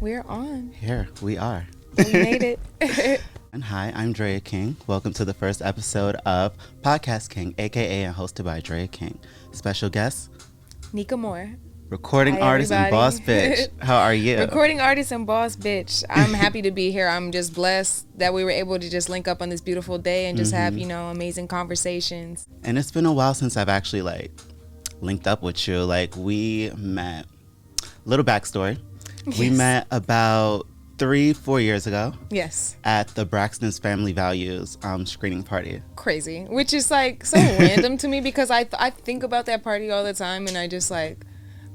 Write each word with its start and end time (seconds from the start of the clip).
We're 0.00 0.22
on. 0.22 0.72
Here 0.72 1.08
we 1.20 1.36
are. 1.36 1.66
We 1.98 2.04
made 2.12 2.42
it. 2.42 2.60
and 3.52 3.62
hi, 3.64 3.92
I'm 3.94 4.14
Draya 4.14 4.42
King. 4.42 4.76
Welcome 4.86 5.12
to 5.14 5.24
the 5.24 5.34
first 5.34 5.60
episode 5.62 6.16
of 6.26 6.54
Podcast 6.82 7.30
King, 7.30 7.54
aka 7.58 8.04
and 8.04 8.14
hosted 8.14 8.44
by 8.44 8.60
Draya 8.60 8.90
King. 8.90 9.18
Special 9.52 9.90
guest, 9.90 10.30
Niqa 10.94 11.18
Mor. 11.18 11.50
recording 11.88 12.34
Hi, 12.34 12.40
artist 12.40 12.72
and 12.72 12.90
boss 12.90 13.20
bitch. 13.28 13.68
How 13.82 13.98
are 13.98 14.14
you? 14.14 14.38
Recording 14.38 14.80
artist 14.80 15.12
and 15.12 15.26
boss 15.26 15.56
bitch. 15.56 16.04
I'm 16.08 16.32
happy 16.32 16.62
to 16.62 16.70
be 16.70 16.90
here. 16.90 17.08
I'm 17.08 17.30
just 17.32 17.54
blessed 17.54 18.06
that 18.18 18.32
we 18.32 18.42
were 18.44 18.50
able 18.50 18.78
to 18.78 18.88
just 18.90 19.08
link 19.08 19.28
up 19.28 19.42
on 19.42 19.48
this 19.50 19.60
beautiful 19.60 19.98
day 19.98 20.26
and 20.26 20.38
just 20.38 20.52
Mm-hmm. 20.52 20.62
have, 20.62 20.78
you 20.78 20.86
know, 20.86 21.08
amazing 21.10 21.48
conversations. 21.48 22.46
And 22.64 22.78
it's 22.78 22.90
been 22.90 23.06
a 23.06 23.12
while 23.12 23.34
since 23.34 23.56
I've 23.56 23.68
actually 23.68 24.02
like 24.02 24.30
linked 25.00 25.26
up 25.26 25.42
with 25.42 25.66
you. 25.68 25.84
Like 25.84 26.16
we 26.16 26.70
met. 26.76 27.26
Little 28.06 28.24
backstory. 28.24 28.78
We 29.26 29.46
Yes. 29.48 29.56
met 29.56 29.86
about 29.90 30.66
three, 30.98 31.32
four 31.32 31.60
years 31.60 31.86
ago 31.86 32.12
Yes. 32.30 32.76
at 32.84 33.08
the 33.14 33.24
Braxton's 33.24 33.78
Family 33.78 34.12
Values 34.12 34.76
um, 34.82 35.06
screening 35.06 35.42
party. 35.42 35.82
Crazy. 35.96 36.44
Which 36.44 36.74
is 36.74 36.90
like 36.90 37.24
so 37.24 37.38
random 37.58 37.96
to 37.98 38.08
me 38.08 38.20
because 38.20 38.50
I 38.50 38.66
I 38.78 38.90
think 38.90 39.22
about 39.22 39.46
that 39.46 39.62
party 39.62 39.90
all 39.90 40.04
the 40.04 40.14
time 40.14 40.46
and 40.46 40.56
I 40.58 40.66
just 40.68 40.90
like 40.90 41.24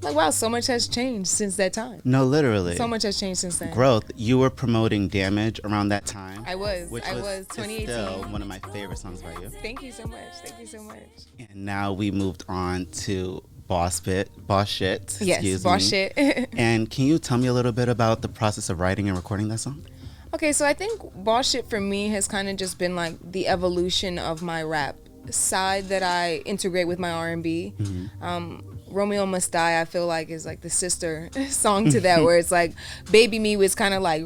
like 0.01 0.13
wow, 0.13 0.29
so 0.29 0.49
much 0.49 0.67
has 0.67 0.87
changed 0.87 1.29
since 1.29 1.55
that 1.55 1.73
time. 1.73 2.01
No, 2.03 2.25
literally. 2.25 2.75
So 2.75 2.87
much 2.87 3.01
has 3.03 3.19
changed 3.19 3.39
since 3.39 3.57
then. 3.57 3.73
growth. 3.73 4.03
You 4.15 4.37
were 4.37 4.51
promoting 4.51 5.07
Damage 5.07 5.59
around 5.63 5.89
that 5.89 6.05
time. 6.05 6.43
I 6.45 6.53
was. 6.53 6.91
which 6.91 7.05
I 7.05 7.13
was, 7.13 7.23
was 7.23 7.47
2018. 7.47 7.87
still 7.87 8.23
one 8.31 8.41
of 8.43 8.47
my 8.47 8.59
favorite 8.71 8.99
songs 8.99 9.23
by 9.23 9.31
you. 9.41 9.49
Thank 9.63 9.81
you 9.81 9.91
so 9.91 10.05
much. 10.05 10.19
Thank 10.43 10.59
you 10.59 10.67
so 10.67 10.83
much. 10.83 10.99
And 11.39 11.65
now 11.65 11.93
we 11.93 12.11
moved 12.11 12.43
on 12.47 12.85
to 13.05 13.41
Boss 13.67 13.99
Bit, 13.99 14.29
Boss 14.47 14.69
Shit. 14.69 15.17
Yes, 15.21 15.63
boss 15.63 15.81
me. 15.81 15.87
shit. 16.15 16.49
And 16.57 16.89
can 16.89 17.05
you 17.05 17.17
tell 17.17 17.37
me 17.37 17.47
a 17.47 17.53
little 17.53 17.71
bit 17.71 17.89
about 17.89 18.21
the 18.21 18.27
process 18.27 18.69
of 18.69 18.79
writing 18.79 19.07
and 19.07 19.17
recording 19.17 19.47
that 19.49 19.59
song? 19.59 19.85
Okay, 20.33 20.51
so 20.51 20.65
I 20.65 20.73
think 20.73 21.01
boss 21.23 21.49
shit 21.49 21.69
for 21.69 21.79
me 21.79 22.09
has 22.09 22.27
kind 22.27 22.49
of 22.49 22.57
just 22.57 22.77
been 22.77 22.95
like 22.95 23.15
the 23.31 23.47
evolution 23.47 24.19
of 24.19 24.41
my 24.41 24.61
rap 24.63 24.97
side 25.31 25.85
that 25.85 26.03
I 26.03 26.37
integrate 26.45 26.87
with 26.87 26.99
my 26.99 27.09
R 27.11 27.29
and 27.29 27.41
B. 27.41 27.73
Um, 28.21 28.63
Romeo 28.89 29.25
Must 29.25 29.51
Die, 29.51 29.81
I 29.81 29.85
feel 29.85 30.05
like 30.05 30.29
is 30.29 30.45
like 30.45 30.61
the 30.61 30.69
sister 30.69 31.29
song 31.49 31.89
to 31.89 32.01
that, 32.01 32.23
where 32.23 32.37
it's 32.37 32.51
like 32.51 32.73
Baby 33.11 33.39
Me 33.39 33.57
was 33.57 33.75
kind 33.75 33.93
of 33.93 34.01
like 34.01 34.25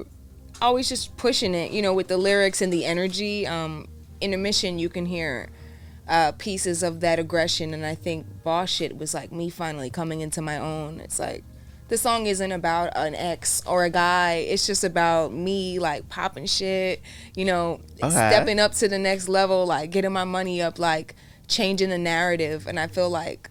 always 0.62 0.90
just 0.90 1.16
pushing 1.16 1.54
it, 1.54 1.72
you 1.72 1.82
know, 1.82 1.94
with 1.94 2.08
the 2.08 2.18
lyrics 2.18 2.62
and 2.62 2.74
the 2.74 2.86
energy. 2.86 3.48
Um, 3.48 3.88
intermission, 4.20 4.80
you 4.80 4.90
can 4.90 5.06
hear 5.06 5.50
uh, 6.10 6.32
pieces 6.34 6.82
of 6.84 7.00
that 7.02 7.20
aggression, 7.20 7.74
and 7.74 7.86
I 7.86 7.96
think 7.96 8.26
boss 8.44 8.70
shit 8.70 8.98
was 8.98 9.14
like 9.14 9.32
me 9.32 9.50
finally 9.50 9.90
coming 9.90 10.22
into 10.22 10.42
my 10.42 10.58
own. 10.58 11.00
It's 11.00 11.20
like 11.20 11.44
the 11.88 11.98
song 11.98 12.26
isn't 12.26 12.52
about 12.52 12.92
an 12.96 13.16
ex 13.16 13.62
or 13.66 13.84
a 13.84 13.90
guy. 13.90 14.34
It's 14.36 14.66
just 14.68 14.84
about 14.84 15.32
me 15.32 15.80
like 15.80 16.10
popping 16.10 16.46
shit, 16.48 17.02
you 17.36 17.46
know, 17.46 17.80
Okay. 18.04 18.10
stepping 18.10 18.60
up 18.60 18.74
to 18.74 18.88
the 18.88 19.00
next 19.00 19.30
level, 19.30 19.66
like 19.66 19.92
getting 19.92 20.12
my 20.12 20.24
money 20.24 20.62
up, 20.62 20.80
like 20.80 21.16
changing 21.48 21.90
the 21.90 21.98
narrative. 21.98 22.66
And 22.68 22.80
I 22.80 22.88
feel 22.88 23.10
like 23.10 23.50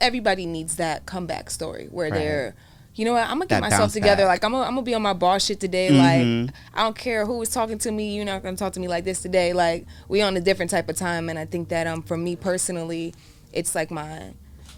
everybody 0.00 0.46
needs 0.46 0.76
that 0.76 1.06
comeback 1.06 1.50
story 1.50 1.88
where 1.90 2.10
Right. 2.10 2.14
they're, 2.18 2.54
you 2.98 3.04
know 3.04 3.12
what, 3.12 3.22
I'm 3.24 3.38
gonna 3.38 3.46
get 3.46 3.60
That 3.62 3.70
myself 3.70 3.92
together. 3.92 4.22
back. 4.24 4.28
Like 4.42 4.44
I'm 4.44 4.52
gonna, 4.52 4.64
I'm 4.64 4.72
gonna 4.74 4.82
be 4.82 4.94
on 4.94 5.02
my 5.02 5.12
boss 5.12 5.44
shit 5.44 5.60
today. 5.60 5.88
Mhm. 5.90 6.46
Like 6.46 6.54
I 6.74 6.82
don't 6.82 6.96
care 6.96 7.24
who 7.24 7.40
is 7.42 7.48
talking 7.50 7.78
to 7.78 7.90
me. 7.92 8.16
You're 8.16 8.24
not 8.24 8.42
gonna 8.42 8.56
talk 8.56 8.72
to 8.74 8.80
me 8.80 8.88
like 8.88 9.04
this 9.04 9.22
today. 9.22 9.52
Like 9.52 9.86
we 10.08 10.20
on 10.20 10.36
a 10.36 10.40
different 10.40 10.70
type 10.70 10.88
of 10.88 10.96
time. 10.96 11.28
And 11.28 11.38
I 11.38 11.44
think 11.44 11.68
that 11.68 11.86
um 11.86 12.02
for 12.02 12.16
me 12.16 12.34
personally, 12.36 13.14
it's 13.52 13.74
like 13.74 13.90
my 13.90 14.32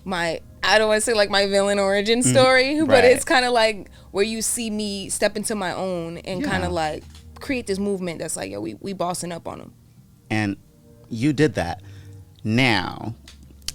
my 0.05 0.41
I 0.63 0.79
don't 0.79 0.89
want 0.89 0.99
to 0.99 1.05
say 1.05 1.15
like 1.15 1.31
my 1.31 1.47
villain 1.47 1.79
origin 1.79 2.23
story, 2.23 2.75
but 2.75 2.83
Mm-hmm. 2.83 2.91
Right. 2.91 3.05
it's 3.05 3.25
kind 3.25 3.45
of 3.47 3.53
like 3.53 3.91
where 4.11 4.25
you 4.25 4.43
see 4.43 4.69
me 4.71 5.09
step 5.09 5.37
into 5.37 5.55
my 5.55 5.73
own 5.73 6.19
and 6.19 6.45
kind 6.45 6.65
of 6.65 6.73
like 6.73 7.03
create 7.41 7.67
this 7.67 7.79
movement 7.79 8.19
that's 8.19 8.37
like, 8.37 8.51
yo, 8.51 8.61
we 8.61 8.75
we 8.75 8.93
bossing 8.93 9.33
up 9.33 9.49
on 9.49 9.59
them. 9.59 9.73
And 10.29 10.57
you 11.09 11.33
did 11.33 11.55
that. 11.55 11.81
Now, 12.45 13.15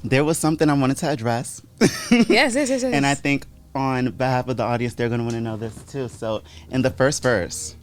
there 0.03 0.23
was 0.23 0.37
something 0.37 0.69
I 0.69 0.73
wanted 0.73 0.97
to 0.97 1.09
address. 1.09 1.61
yes, 1.81 2.29
yes, 2.29 2.55
yes, 2.55 2.69
yes. 2.69 2.83
and 2.93 3.05
I 3.05 3.13
think 3.15 3.45
on 3.75 4.11
behalf 4.11 4.47
of 4.47 4.57
the 4.57 4.63
audience, 4.63 4.93
they're 4.95 5.09
going 5.09 5.19
to 5.19 5.23
want 5.25 5.35
to 5.35 5.41
know 5.41 5.57
this 5.57 5.75
too. 5.83 6.07
So, 6.07 6.41
in 6.71 6.81
the 6.81 6.89
first 6.89 7.21
verse, 7.21 7.75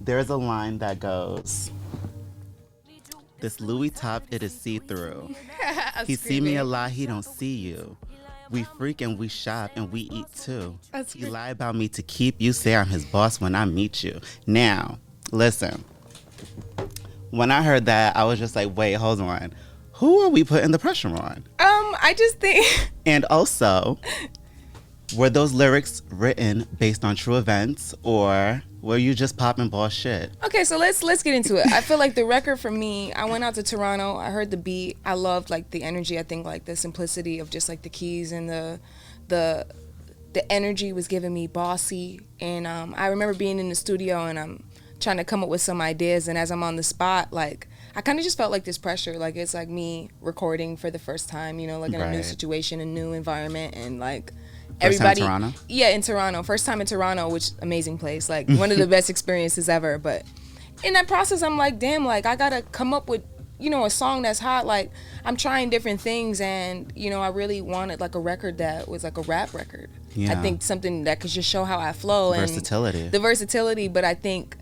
there 0.00 0.18
is 0.18 0.30
a 0.30 0.36
line 0.36 0.78
that 0.78 1.00
goes, 1.00 1.70
"This 3.40 3.60
Louis 3.60 3.90
top, 3.90 4.22
it 4.30 4.42
is 4.42 4.58
see 4.58 4.78
through. 4.78 5.34
He 6.06 6.14
see 6.14 6.40
me 6.40 6.56
a 6.56 6.64
lot, 6.64 6.92
he 6.92 7.06
don't 7.06 7.24
see 7.24 7.56
you. 7.56 7.96
We 8.50 8.62
freak 8.62 9.00
and 9.00 9.18
we 9.18 9.26
shop 9.28 9.72
and 9.74 9.90
we 9.92 10.02
eat 10.02 10.26
too. 10.34 10.78
That's 10.92 11.12
He 11.12 11.26
lie 11.26 11.50
about 11.50 11.74
me 11.74 11.88
to 11.88 12.02
keep 12.02 12.40
you. 12.40 12.52
Say 12.52 12.76
I'm 12.76 12.86
his 12.86 13.04
boss 13.04 13.40
when 13.40 13.54
I 13.54 13.64
meet 13.64 14.04
you. 14.04 14.20
Now, 14.46 14.98
listen. 15.32 15.84
When 17.30 17.50
I 17.50 17.62
heard 17.62 17.86
that, 17.86 18.16
I 18.16 18.24
was 18.24 18.38
just 18.38 18.56
like, 18.56 18.74
wait, 18.76 18.94
hold 18.94 19.20
on. 19.20 19.52
Who 19.94 20.20
are 20.20 20.28
we 20.28 20.44
putting 20.44 20.70
the 20.70 20.78
pressure 20.78 21.08
on? 21.08 21.44
Um, 21.58 21.96
I 22.00 22.14
just 22.16 22.38
think 22.38 22.90
And 23.04 23.24
also, 23.26 23.98
were 25.16 25.30
those 25.30 25.52
lyrics 25.52 26.02
written 26.10 26.66
based 26.78 27.04
on 27.04 27.16
true 27.16 27.36
events 27.36 27.94
or 28.02 28.62
were 28.80 28.96
you 28.96 29.14
just 29.14 29.36
popping 29.36 29.68
ball 29.68 29.88
shit? 29.88 30.30
Okay, 30.44 30.64
so 30.64 30.76
let's 30.78 31.02
let's 31.02 31.22
get 31.22 31.34
into 31.34 31.56
it. 31.56 31.66
I 31.72 31.80
feel 31.80 31.98
like 31.98 32.14
the 32.14 32.24
record 32.24 32.60
for 32.60 32.70
me, 32.70 33.12
I 33.12 33.24
went 33.24 33.42
out 33.42 33.54
to 33.56 33.62
Toronto, 33.62 34.16
I 34.16 34.30
heard 34.30 34.50
the 34.50 34.56
beat, 34.56 34.96
I 35.04 35.14
loved 35.14 35.50
like 35.50 35.70
the 35.70 35.82
energy, 35.82 36.18
I 36.18 36.22
think 36.22 36.46
like 36.46 36.64
the 36.64 36.76
simplicity 36.76 37.38
of 37.38 37.50
just 37.50 37.68
like 37.68 37.82
the 37.82 37.88
keys 37.88 38.32
and 38.32 38.48
the 38.48 38.80
the 39.28 39.66
the 40.32 40.52
energy 40.52 40.92
was 40.92 41.08
giving 41.08 41.32
me 41.32 41.46
bossy. 41.46 42.20
And 42.38 42.66
um, 42.66 42.94
I 42.96 43.06
remember 43.08 43.34
being 43.34 43.58
in 43.58 43.68
the 43.68 43.74
studio 43.74 44.26
and 44.26 44.38
I'm 44.38 44.62
trying 45.00 45.16
to 45.16 45.24
come 45.24 45.42
up 45.42 45.48
with 45.48 45.62
some 45.62 45.80
ideas. 45.80 46.28
And 46.28 46.36
as 46.36 46.50
I'm 46.50 46.62
on 46.62 46.76
the 46.76 46.82
spot 46.82 47.32
like 47.32 47.66
I 47.96 48.00
kind 48.00 48.18
of 48.18 48.24
just 48.24 48.36
felt 48.36 48.52
like 48.52 48.64
this 48.64 48.78
pressure. 48.78 49.18
Like 49.18 49.34
it's 49.34 49.54
like 49.54 49.68
me 49.68 50.10
recording 50.20 50.76
for 50.76 50.88
the 50.88 51.00
first 51.00 51.28
time, 51.28 51.58
you 51.58 51.66
know, 51.66 51.80
like 51.80 51.92
in 51.92 52.00
a 52.00 52.12
new 52.12 52.22
situation, 52.22 52.80
a 52.80 52.84
new 52.84 53.12
environment. 53.12 53.74
And 53.74 53.98
like 53.98 54.32
In 54.80 54.86
everybody 54.86 55.20
Toronto? 55.22 55.52
yeah, 55.68 55.88
in 55.90 56.02
Toronto. 56.02 56.42
First 56.42 56.66
time 56.66 56.80
in 56.80 56.86
Toronto, 56.86 57.28
which 57.28 57.50
amazing 57.62 57.98
place. 57.98 58.28
Like 58.28 58.48
one 58.48 58.70
of 58.70 58.78
the 58.78 58.86
best 58.96 59.10
experiences 59.10 59.68
ever. 59.68 59.98
But 59.98 60.24
in 60.84 60.92
that 60.94 61.08
process, 61.08 61.42
I'm 61.42 61.56
like, 61.56 61.78
damn, 61.78 62.04
like 62.04 62.26
I 62.26 62.36
gotta 62.36 62.62
come 62.62 62.94
up 62.94 63.08
with, 63.08 63.22
you 63.58 63.70
know, 63.70 63.84
a 63.84 63.90
song 63.90 64.22
that's 64.22 64.38
hot. 64.38 64.66
Like 64.66 64.90
I'm 65.24 65.36
trying 65.36 65.68
different 65.70 66.00
things, 66.00 66.40
and 66.40 66.92
you 66.94 67.10
know, 67.10 67.20
I 67.20 67.28
really 67.28 67.60
wanted 67.60 68.00
like 68.00 68.14
a 68.14 68.20
record 68.20 68.58
that 68.58 68.88
was 68.88 69.02
like 69.02 69.18
a 69.18 69.22
rap 69.22 69.52
record. 69.52 69.90
yeah. 70.14 70.32
I 70.32 70.42
think 70.42 70.62
something 70.62 71.04
that 71.04 71.18
could 71.20 71.30
just 71.30 71.48
show 71.48 71.64
how 71.64 71.78
I 71.80 71.92
flow 71.92 72.32
and 72.32 72.40
Versatility. 72.48 73.08
the 73.08 73.18
versatility. 73.18 73.88
But 73.88 74.04
I 74.04 74.14
think. 74.14 74.56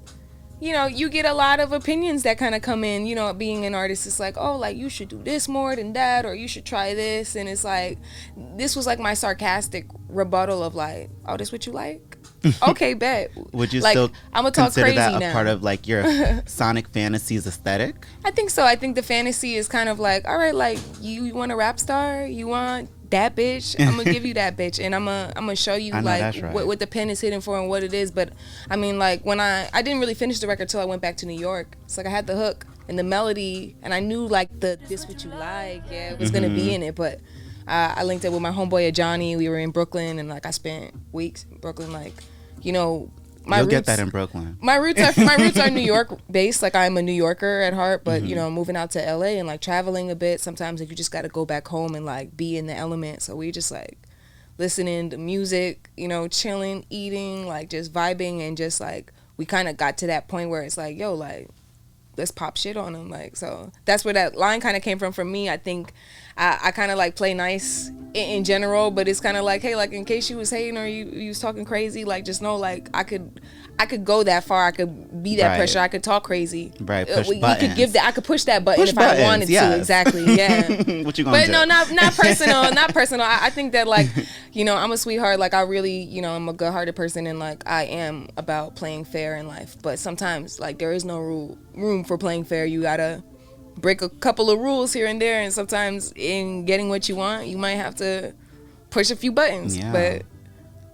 You 0.59 0.73
know, 0.73 0.87
you 0.87 1.11
get 1.11 1.27
a 1.27 1.35
lot 1.35 1.61
of 1.61 1.73
opinions 1.73 2.23
that 2.23 2.39
kind 2.39 2.55
of 2.55 2.63
come 2.63 2.83
in. 2.83 3.07
You 3.07 3.15
know, 3.15 3.33
being 3.35 3.67
an 3.67 3.75
artist, 3.75 4.07
it's 4.07 4.19
like, 4.19 4.37
oh, 4.39 4.57
like 4.57 4.77
you 4.77 4.89
should 4.89 5.09
do 5.09 5.23
this 5.23 5.49
more 5.49 5.77
than 5.77 5.93
that, 5.93 6.25
or 6.25 6.35
you 6.35 6.49
should 6.49 6.65
try 6.65 6.95
this. 6.95 7.37
And 7.37 7.49
it's 7.49 7.65
like, 7.65 7.99
this 8.37 8.75
was 8.75 8.87
like 8.87 8.99
my 8.99 9.15
sarcastic 9.15 9.87
rebuttal 10.09 10.63
of 10.63 10.75
like, 10.75 11.11
oh, 11.27 11.37
this 11.37 11.53
what 11.53 11.67
you 11.67 11.73
like? 11.73 12.17
okay, 12.69 12.95
bet. 12.95 13.31
Would 13.53 13.73
you 13.73 13.81
like, 13.81 13.93
still 13.93 14.11
I'm 14.33 14.43
gonna 14.45 14.51
talk 14.51 14.67
consider 14.67 14.87
crazy 14.87 14.97
that 14.97 15.15
a 15.15 15.19
now. 15.19 15.33
part 15.33 15.47
of 15.47 15.63
like 15.63 15.87
your 15.87 16.05
sonic 16.47 16.89
fantasies 16.89 17.47
aesthetic? 17.47 18.07
I 18.25 18.31
think 18.31 18.51
so. 18.51 18.65
I 18.65 18.77
think 18.77 18.95
the 18.95 19.03
fantasy 19.03 19.57
is 19.57 19.69
kind 19.69 19.89
of 19.89 19.99
like, 19.99 20.27
all 20.27 20.39
right, 20.39 20.55
like 20.55 20.79
you, 21.01 21.25
you 21.25 21.35
want 21.35 21.53
a 21.53 21.57
rap 21.57 21.79
star, 21.79 22.25
you 22.27 22.47
want 22.47 22.91
that 23.11 23.37
bitch. 23.37 23.75
I'm 23.79 23.97
gonna 23.97 24.05
give 24.13 24.25
you 24.25 24.35
that 24.35 24.57
bitch, 24.57 24.83
and 24.85 24.95
I'm 24.95 25.05
gonna 25.05 25.33
I'm 25.37 25.45
gonna 25.45 25.57
show 25.57 25.75
you 25.75 25.93
like 25.93 26.43
right. 26.43 26.53
what, 26.53 26.67
what 26.67 26.79
the 26.81 26.87
pen 26.87 27.11
is 27.11 27.21
hitting 27.21 27.41
for 27.41 27.59
and 27.59 27.69
what 27.69 27.83
it 27.83 27.93
is. 27.95 28.11
But 28.11 28.33
I 28.71 28.77
mean, 28.77 28.99
like 28.99 29.25
when 29.25 29.41
I 29.41 29.69
I 29.73 29.83
didn't 29.83 30.01
really 30.01 30.15
finish 30.15 30.39
the 30.41 30.47
record 30.47 30.69
till 30.69 30.81
I 30.81 30.85
went 30.85 31.03
back 31.03 31.17
to 31.19 31.27
New 31.27 31.39
York. 31.39 31.77
It's 31.85 31.97
like 31.97 32.07
I 32.07 32.11
had 32.11 32.27
the 32.27 32.37
hook 32.37 32.67
and 32.89 32.99
the 32.99 33.03
melody, 33.03 33.77
and 33.83 33.93
I 33.93 34.01
knew 34.01 34.27
like 34.27 34.61
the 34.61 34.79
this 34.89 35.07
what 35.09 35.25
you 35.25 35.31
like, 35.31 35.83
yeah, 35.91 36.13
it 36.13 36.19
was 36.19 36.31
gonna 36.31 36.47
Mm-hmm. 36.49 36.57
be 36.57 36.75
in 36.75 36.83
it. 36.83 36.95
But 36.95 37.21
uh, 37.67 37.95
I 37.97 38.05
linked 38.05 38.25
it 38.25 38.33
with 38.33 38.43
my 38.43 38.51
homeboy 38.53 38.93
Johnny. 38.95 39.37
We 39.37 39.49
were 39.49 39.59
in 39.59 39.71
Brooklyn, 39.71 40.19
and 40.19 40.29
like 40.29 40.47
I 40.47 40.51
spent 40.51 40.95
weeks 41.13 41.47
in 41.51 41.59
Brooklyn, 41.59 41.93
like 41.93 42.15
you 42.63 42.73
know. 42.73 43.11
My 43.47 43.59
You'll 43.59 43.67
get 43.69 43.77
roots- 43.77 43.87
that 43.87 43.99
in 44.01 44.11
Brooklyn. 44.11 44.59
my 44.61 44.75
roots 44.77 45.01
are 45.01 45.25
my 45.25 45.37
roots 45.37 45.59
are 45.59 45.71
New 45.81 45.81
York 45.81 46.11
based. 46.31 46.63
Like 46.63 46.75
I'm 46.75 46.97
a 46.97 47.03
New 47.03 47.13
Yorker 47.13 47.63
at 47.63 47.73
heart, 47.75 48.03
but 48.05 48.21
Mm-hmm. 48.23 48.27
you 48.31 48.35
know, 48.37 48.51
moving 48.51 48.77
out 48.77 48.91
to 48.93 48.99
LA 49.01 49.39
and 49.39 49.47
like 49.47 49.61
traveling 49.61 50.11
a 50.11 50.17
bit. 50.17 50.41
Sometimes 50.41 50.81
like 50.81 50.91
you 50.91 50.97
just 50.97 51.13
got 51.13 51.23
to 51.23 51.29
go 51.29 51.45
back 51.47 51.69
home 51.69 51.95
and 51.95 52.05
like 52.05 52.37
be 52.37 52.57
in 52.57 52.67
the 52.67 52.75
element. 52.77 53.23
So 53.23 53.37
we 53.37 53.53
just 53.53 53.71
like 53.71 53.99
listening 54.59 55.11
to 55.11 55.19
music, 55.19 55.91
you 55.97 56.09
know, 56.09 56.29
chilling, 56.29 56.85
eating, 56.91 57.47
like 57.47 57.71
just 57.71 57.93
vibing, 57.93 58.41
and 58.41 58.57
just 58.57 58.81
like 58.81 59.13
we 59.37 59.45
kind 59.47 59.69
of 59.69 59.77
got 59.77 59.99
to 59.99 60.07
that 60.09 60.29
point 60.29 60.51
where 60.51 60.63
it's 60.63 60.77
like, 60.77 60.97
yo, 60.97 61.15
like 61.15 61.49
let's 62.17 62.31
pop 62.31 62.57
shit 62.57 62.77
on 62.77 62.95
them. 62.95 63.11
Like 63.11 63.37
so 63.37 63.71
that's 63.85 64.05
where 64.05 64.15
that 64.15 64.35
line 64.35 64.61
kind 64.61 64.77
of 64.77 64.83
came 64.83 64.99
from 64.99 65.13
for 65.13 65.25
me. 65.25 65.49
I 65.51 65.57
think 65.57 65.93
I, 66.37 66.59
I 66.65 66.71
kind 66.73 66.91
of 66.91 66.99
like 66.99 67.17
play 67.17 67.35
nice 67.35 67.89
in, 67.89 68.15
in 68.15 68.45
general, 68.45 68.91
but 68.91 69.09
it's 69.09 69.21
kind 69.21 69.37
of 69.37 69.45
like, 69.45 69.63
hey, 69.63 69.75
like 69.77 69.93
in 69.93 70.05
case 70.05 70.29
you 70.31 70.37
was 70.37 70.51
hating 70.51 70.77
or 70.79 70.87
you 70.87 71.07
you 71.07 71.29
was 71.29 71.41
talking 71.41 71.65
crazy, 71.65 72.05
like 72.05 72.25
just 72.25 72.43
know 72.43 72.57
like 72.57 72.89
I 72.95 73.05
could 73.05 73.41
I 73.79 73.85
could 73.85 74.07
go 74.07 74.23
that 74.23 74.45
far. 74.45 74.65
I 74.67 74.71
could 74.71 75.23
be 75.23 75.37
that 75.37 75.49
Right. 75.49 75.57
pressure. 75.59 75.79
I 75.81 75.89
could 75.89 76.03
talk 76.03 76.25
crazy. 76.25 76.73
Right, 76.81 77.07
Uh, 77.11 77.17
push 77.17 77.29
we- 77.29 77.35
you 77.37 77.41
buttons. 77.43 77.69
could 77.69 77.77
give 77.77 77.93
that. 77.93 78.07
I 78.07 78.13
could 78.13 78.25
push 78.25 78.45
that 78.45 78.65
button 78.65 78.83
Push 78.83 78.93
if 78.93 78.99
I 78.99 79.21
wanted 79.23 79.51
yes. 79.51 79.71
to. 79.75 79.79
Exactly. 79.79 80.25
Yeah. 80.37 80.61
what 81.05 81.19
you 81.19 81.25
gonna 81.25 81.37
do? 81.37 81.43
But 81.43 81.47
do? 81.47 81.53
no, 81.53 81.65
not 81.65 81.91
not 81.93 82.15
personal, 82.17 82.73
not 82.73 82.95
personal. 82.95 83.27
I, 83.27 83.39
I 83.43 83.51
think 83.51 83.73
that 83.73 83.87
like, 83.87 84.09
you 84.53 84.65
know, 84.65 84.77
I'm 84.77 84.93
a 84.93 84.97
sweetheart. 84.97 85.39
Like 85.39 85.53
I 85.53 85.61
really, 85.63 86.01
you 86.03 86.23
know, 86.23 86.33
I'm 86.35 86.49
a 86.49 86.55
good-hearted 86.55 86.97
person, 86.97 87.27
and 87.27 87.39
like 87.39 87.63
I 87.67 87.85
am 87.85 88.29
about 88.39 88.77
playing 88.77 89.05
fair 89.05 89.37
in 89.37 89.47
life. 89.47 89.77
But 89.83 89.99
sometimes, 89.99 90.59
like, 90.59 90.79
there 90.79 90.93
is 90.93 91.05
no 91.05 91.19
rule 91.19 91.59
room 91.75 92.03
for 92.05 92.17
playing 92.17 92.45
fair. 92.45 92.65
You 92.65 92.81
gotta 92.81 93.23
break 93.77 94.03
a 94.03 94.09
couple 94.09 94.51
of 94.51 94.59
rules 94.59 94.93
here 94.93 95.07
and 95.07 95.21
there, 95.21 95.41
and 95.41 95.53
sometimes 95.53 96.13
in 96.17 96.65
getting 96.65 96.89
what 96.89 97.09
you 97.09 97.17
want, 97.17 97.47
you 97.47 97.59
might 97.59 97.77
have 97.77 97.95
to 97.97 98.35
push 98.91 99.11
a 99.11 99.17
few 99.17 99.33
buttons. 99.33 99.77
Yeah. 99.77 99.93
But 99.93 100.23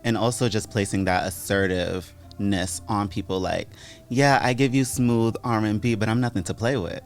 and 0.04 0.16
also 0.16 0.48
just 0.48 0.70
placing 0.70 1.04
that 1.04 1.26
assertiveness 1.26 2.82
on 2.88 3.08
people 3.08 3.38
like 3.38 3.68
yeah 4.08 4.40
i 4.42 4.52
give 4.52 4.74
you 4.74 4.84
smooth 4.84 5.36
r&b 5.44 5.94
but 5.94 6.08
i'm 6.08 6.20
nothing 6.20 6.42
to 6.42 6.52
play 6.54 6.76
with 6.76 7.02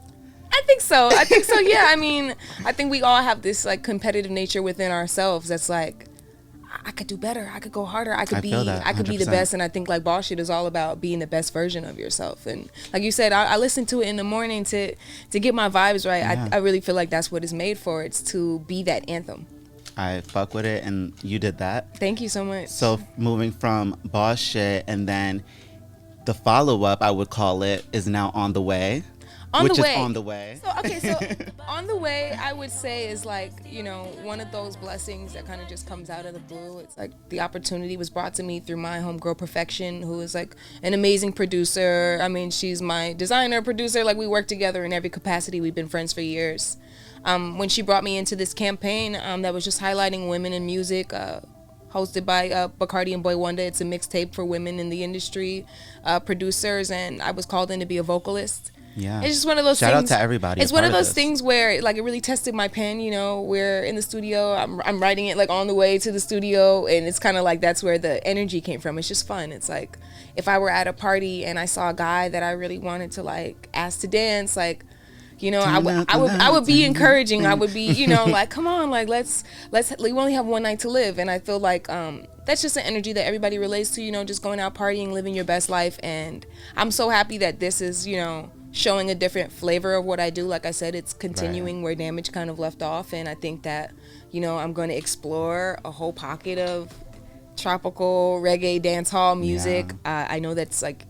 I 0.51 0.61
think 0.65 0.81
so. 0.81 1.09
I 1.11 1.23
think 1.23 1.43
so. 1.45 1.59
Yeah. 1.59 1.87
I 1.89 1.95
mean, 1.95 2.35
I 2.65 2.71
think 2.71 2.89
we 2.89 3.01
all 3.01 3.21
have 3.21 3.41
this 3.41 3.63
like 3.63 3.83
competitive 3.83 4.31
nature 4.31 4.61
within 4.61 4.91
ourselves. 4.91 5.49
That's 5.49 5.69
like, 5.69 6.06
I- 6.85 6.91
could 6.91 7.07
do 7.07 7.17
better. 7.17 7.51
I 7.53 7.59
could 7.59 7.71
go 7.71 7.85
harder. 7.85 8.13
I 8.13 8.25
could 8.25 8.39
I 8.39 8.41
be. 8.41 8.53
I 8.53 8.91
could 8.93 9.07
be 9.07 9.17
the 9.17 9.25
best. 9.27 9.53
And 9.53 9.61
I 9.61 9.67
think 9.67 9.87
like 9.87 10.03
ball 10.03 10.21
shit 10.21 10.39
is 10.39 10.49
all 10.49 10.65
about 10.65 10.99
being 10.99 11.19
the 11.19 11.27
best 11.27 11.53
version 11.53 11.85
of 11.85 11.99
yourself. 11.99 12.45
And 12.47 12.69
like 12.91 13.03
you 13.03 13.11
said, 13.11 13.31
I, 13.33 13.53
I 13.53 13.57
listen 13.57 13.85
to 13.87 14.01
it 14.01 14.07
in 14.07 14.15
the 14.15 14.23
morning 14.23 14.63
to 14.65 14.95
to 15.31 15.39
get 15.39 15.53
my 15.53 15.69
vibes 15.69 16.07
right. 16.09 16.19
Yeah. 16.19 16.49
I, 16.51 16.55
I 16.55 16.59
really 16.59 16.81
feel 16.81 16.95
like 16.95 17.09
that's 17.11 17.31
what 17.31 17.43
it's 17.43 17.53
made 17.53 17.77
for. 17.77 18.03
It's 18.03 18.21
to 18.33 18.59
be 18.67 18.81
that 18.83 19.07
anthem. 19.07 19.45
i 19.95 20.21
fuck 20.21 20.53
with 20.53 20.65
it 20.65 20.83
and 20.83 21.13
you 21.23 21.39
did 21.39 21.57
that 21.59 21.97
Thank 21.97 22.21
you 22.21 22.29
so 22.29 22.43
much. 22.45 22.67
so 22.69 22.99
moving 23.17 23.51
from 23.51 23.95
boss 24.05 24.39
shit 24.39 24.83
and 24.87 25.07
then 25.07 25.43
the 26.25 26.33
follow-up 26.35 27.01
i 27.01 27.09
would 27.09 27.29
call 27.31 27.63
it 27.63 27.83
is 27.93 28.05
now 28.07 28.29
on 28.35 28.53
the 28.53 28.61
way 28.61 29.01
On 29.53 29.63
which 29.63 29.75
the 29.75 29.81
way. 29.81 29.95
on 29.95 30.13
the 30.13 30.21
way 30.21 30.59
So 30.61 30.71
okay, 30.79 30.99
so 30.99 31.17
on 31.67 31.87
the 31.87 31.95
way, 31.95 32.37
I 32.37 32.51
would 32.51 32.71
say 32.71 33.07
is 33.09 33.25
like 33.25 33.53
you 33.65 33.81
know 33.81 34.03
one 34.21 34.41
of 34.41 34.51
those 34.51 34.75
blessings 34.75 35.33
that 35.33 35.45
kind 35.45 35.61
of 35.61 35.67
just 35.67 35.87
comes 35.87 36.09
out 36.09 36.25
of 36.25 36.33
the 36.33 36.39
blue. 36.39 36.79
It's 36.79 36.97
like 36.97 37.11
the 37.29 37.39
opportunity 37.39 37.95
was 37.95 38.09
brought 38.09 38.33
to 38.35 38.43
me 38.43 38.59
through 38.59 38.77
my 38.77 38.99
homegirl 38.99 39.37
Perfection, 39.37 40.01
who 40.01 40.19
is 40.19 40.35
like 40.35 40.55
an 40.83 40.93
amazing 40.93 41.33
producer. 41.33 42.19
I 42.21 42.27
mean, 42.27 42.51
she's 42.51 42.81
my 42.81 43.13
designer, 43.13 43.61
producer. 43.61 44.03
Like 44.03 44.17
we 44.17 44.27
work 44.27 44.47
together 44.47 44.83
in 44.83 44.91
every 44.91 45.09
capacity. 45.09 45.61
We've 45.61 45.75
been 45.75 45.89
friends 45.89 46.13
for 46.13 46.21
years. 46.21 46.77
Um, 47.23 47.57
when 47.57 47.69
she 47.69 47.81
brought 47.81 48.03
me 48.03 48.17
into 48.17 48.35
this 48.35 48.53
campaign 48.53 49.15
um, 49.15 49.41
that 49.41 49.53
was 49.53 49.63
just 49.63 49.81
highlighting 49.81 50.29
women 50.29 50.53
in 50.53 50.65
music. 50.65 51.13
Uh, 51.13 51.41
hosted 51.91 52.25
by 52.25 52.49
uh, 52.49 52.67
Bacardi 52.67 53.13
and 53.13 53.23
Boy 53.23 53.37
Wonder. 53.37 53.63
It's 53.63 53.81
a 53.81 53.85
mixtape 53.85 54.35
for 54.35 54.45
women 54.45 54.77
in 54.77 54.89
the 54.89 55.03
industry, 55.03 55.65
uh, 56.03 56.19
producers, 56.19 56.91
and 56.91 57.21
I 57.21 57.31
was 57.31 57.45
called 57.45 57.71
in 57.71 57.79
to 57.79 57.85
be 57.85 57.97
a 57.97 58.03
vocalist. 58.03 58.71
Yeah 58.97 59.21
It's 59.21 59.35
just 59.35 59.45
one 59.45 59.59
of 59.59 59.63
those 59.63 59.79
things. 59.79 59.91
Shout 59.91 60.03
out 60.03 60.07
to 60.07 60.19
everybody 60.19 60.61
It's 60.61 60.71
one 60.71 60.83
of 60.83 60.91
those 60.91 61.13
things 61.13 61.43
where 61.43 61.81
like 61.81 61.97
it 61.97 62.01
really 62.01 62.19
tested 62.19 62.55
my 62.55 62.67
pen. 62.67 62.99
You 62.99 63.11
know, 63.11 63.41
we're 63.41 63.83
in 63.83 63.95
the 63.95 64.01
studio. 64.01 64.53
I'm 64.53 64.81
I'm 64.81 64.99
writing 64.99 65.27
it 65.27 65.37
like 65.37 65.51
on 65.51 65.67
the 65.67 65.75
way 65.75 65.99
to 65.99 66.11
the 66.11 66.19
studio, 66.19 66.87
and 66.87 67.05
it's 67.05 67.19
kind 67.19 67.37
of 67.37 67.43
like 67.43 67.61
that's 67.61 67.83
where 67.83 67.99
the 67.99 68.25
energy 68.27 68.59
came 68.59 68.79
from. 68.79 68.97
It's 68.97 69.07
just 69.07 69.27
fun. 69.27 69.51
It's 69.51 69.69
like 69.69 69.97
if 70.35 70.47
I 70.47 70.57
were 70.57 70.71
at 70.71 70.87
a 70.87 70.93
party 70.93 71.45
and 71.45 71.59
I 71.59 71.65
saw 71.65 71.91
a 71.91 71.93
guy 71.93 72.27
that 72.29 72.41
I 72.41 72.51
really 72.51 72.79
wanted 72.79 73.11
to 73.13 73.23
like 73.23 73.69
ask 73.73 74.01
to 74.01 74.07
dance, 74.07 74.57
like. 74.57 74.83
You 75.39 75.51
know, 75.51 75.61
I 75.61 75.77
would, 75.77 76.05
I 76.09 76.17
would, 76.17 76.31
I 76.31 76.49
would 76.49 76.65
be 76.65 76.83
encouraging. 76.83 77.45
I 77.45 77.53
would 77.53 77.71
be, 77.71 77.91
you 77.91 78.07
know, 78.07 78.25
like, 78.37 78.49
come 78.49 78.65
on, 78.65 78.89
like, 78.89 79.07
let's, 79.07 79.43
let's. 79.69 79.93
We 79.99 80.11
only 80.11 80.33
have 80.33 80.47
one 80.47 80.63
night 80.63 80.79
to 80.79 80.89
live, 80.89 81.19
and 81.19 81.29
I 81.29 81.37
feel 81.37 81.59
like 81.59 81.87
um, 81.91 82.25
that's 82.47 82.63
just 82.63 82.75
an 82.75 82.81
energy 82.81 83.13
that 83.13 83.23
everybody 83.23 83.59
relates 83.59 83.91
to. 83.91 84.01
You 84.01 84.11
know, 84.11 84.23
just 84.23 84.41
going 84.41 84.59
out 84.59 84.73
partying, 84.73 85.11
living 85.11 85.35
your 85.35 85.45
best 85.45 85.69
life, 85.69 85.99
and 86.01 86.43
I'm 86.75 86.89
so 86.89 87.09
happy 87.09 87.37
that 87.37 87.59
this 87.59 87.81
is, 87.81 88.07
you 88.07 88.17
know, 88.17 88.49
showing 88.77 89.09
a 89.09 89.15
different 89.15 89.51
flavor 89.51 89.93
of 89.95 90.05
what 90.05 90.19
I 90.19 90.29
do. 90.29 90.45
Like 90.45 90.65
I 90.65 90.71
said, 90.71 90.95
it's 90.95 91.13
continuing 91.13 91.81
where 91.81 91.95
damage 91.95 92.31
kind 92.31 92.49
of 92.49 92.59
left 92.59 92.81
off, 92.81 93.13
and 93.13 93.27
I 93.27 93.35
think 93.35 93.63
that, 93.63 93.93
you 94.31 94.41
know, 94.41 94.57
I'm 94.57 94.73
going 94.73 94.89
to 94.89 94.95
explore 94.95 95.79
a 95.83 95.91
whole 95.91 96.13
pocket 96.13 96.57
of 96.59 96.93
tropical 97.57 98.39
reggae 98.41 98.81
dance 98.81 99.09
hall 99.09 99.35
music. 99.35 99.91
Uh, 100.05 100.27
I 100.29 100.39
know 100.39 100.53
that's 100.53 100.81
like 100.81 101.05